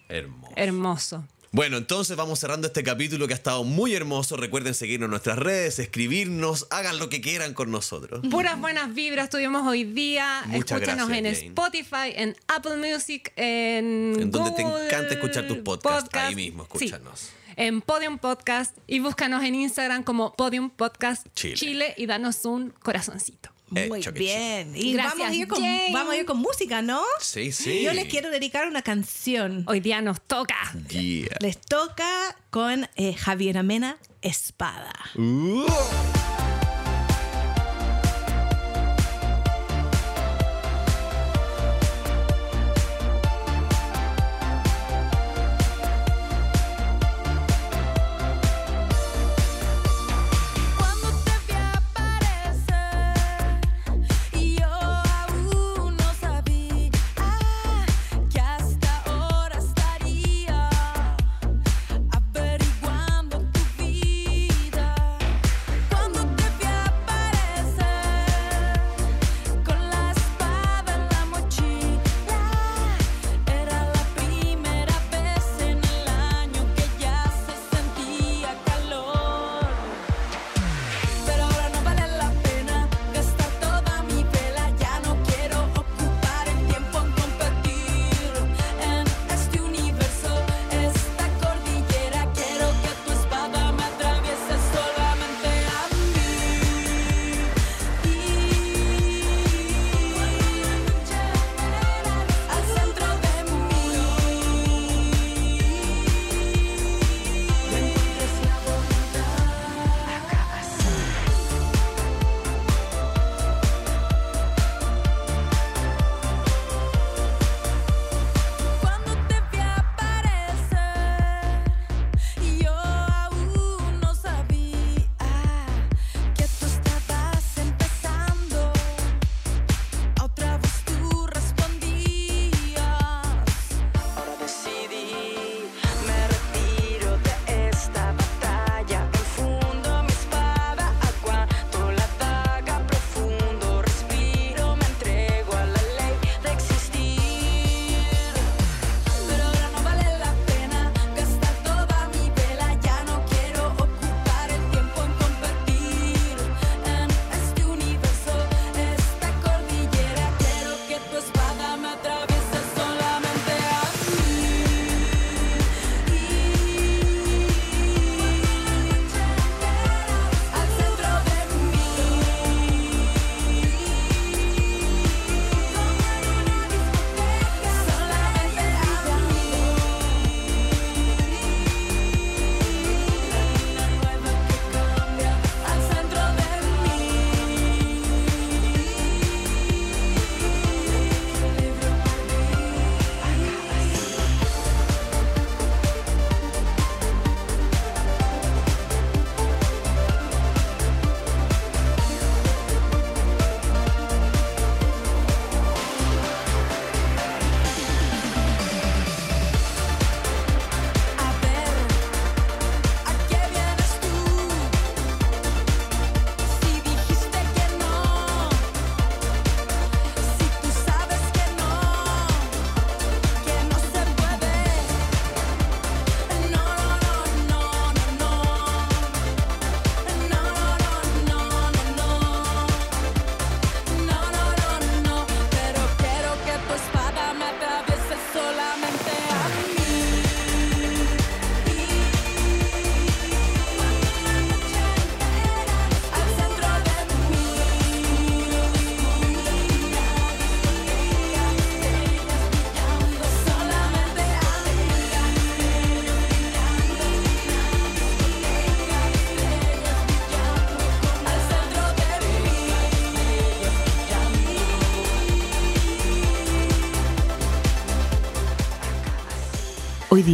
[0.10, 0.54] Hermoso.
[0.56, 1.28] Hermoso.
[1.56, 4.36] Bueno, entonces vamos cerrando este capítulo que ha estado muy hermoso.
[4.38, 8.22] Recuerden seguirnos en nuestras redes, escribirnos, hagan lo que quieran con nosotros.
[8.32, 10.42] Puras buenas vibras tuvimos hoy día.
[10.48, 11.48] Muchas Escúchanos gracias, en Jane.
[11.50, 14.16] Spotify, en Apple Music, en.
[14.20, 16.30] En donde te encanta escuchar tus podcasts, Podcast.
[16.30, 16.86] ahí mismo, Sí.
[16.86, 17.30] escúchanos.
[17.56, 21.54] en Podium Podcast y búscanos en Instagram como Podium Podcast Chile.
[21.56, 23.52] Chile, y danos un corazoncito.
[23.70, 24.74] Muy Hecho que bien.
[24.76, 27.02] Y Gracias, vamos a, ir con, vamos a ir con música, ¿no?
[27.20, 27.82] Sí, sí.
[27.84, 29.64] Yo les quiero dedicar una canción.
[29.68, 30.56] Hoy día nos toca.
[30.90, 31.38] Yeah.
[31.40, 34.94] Les toca con eh, Javier Amena, Espada.
[35.16, 35.66] Uh.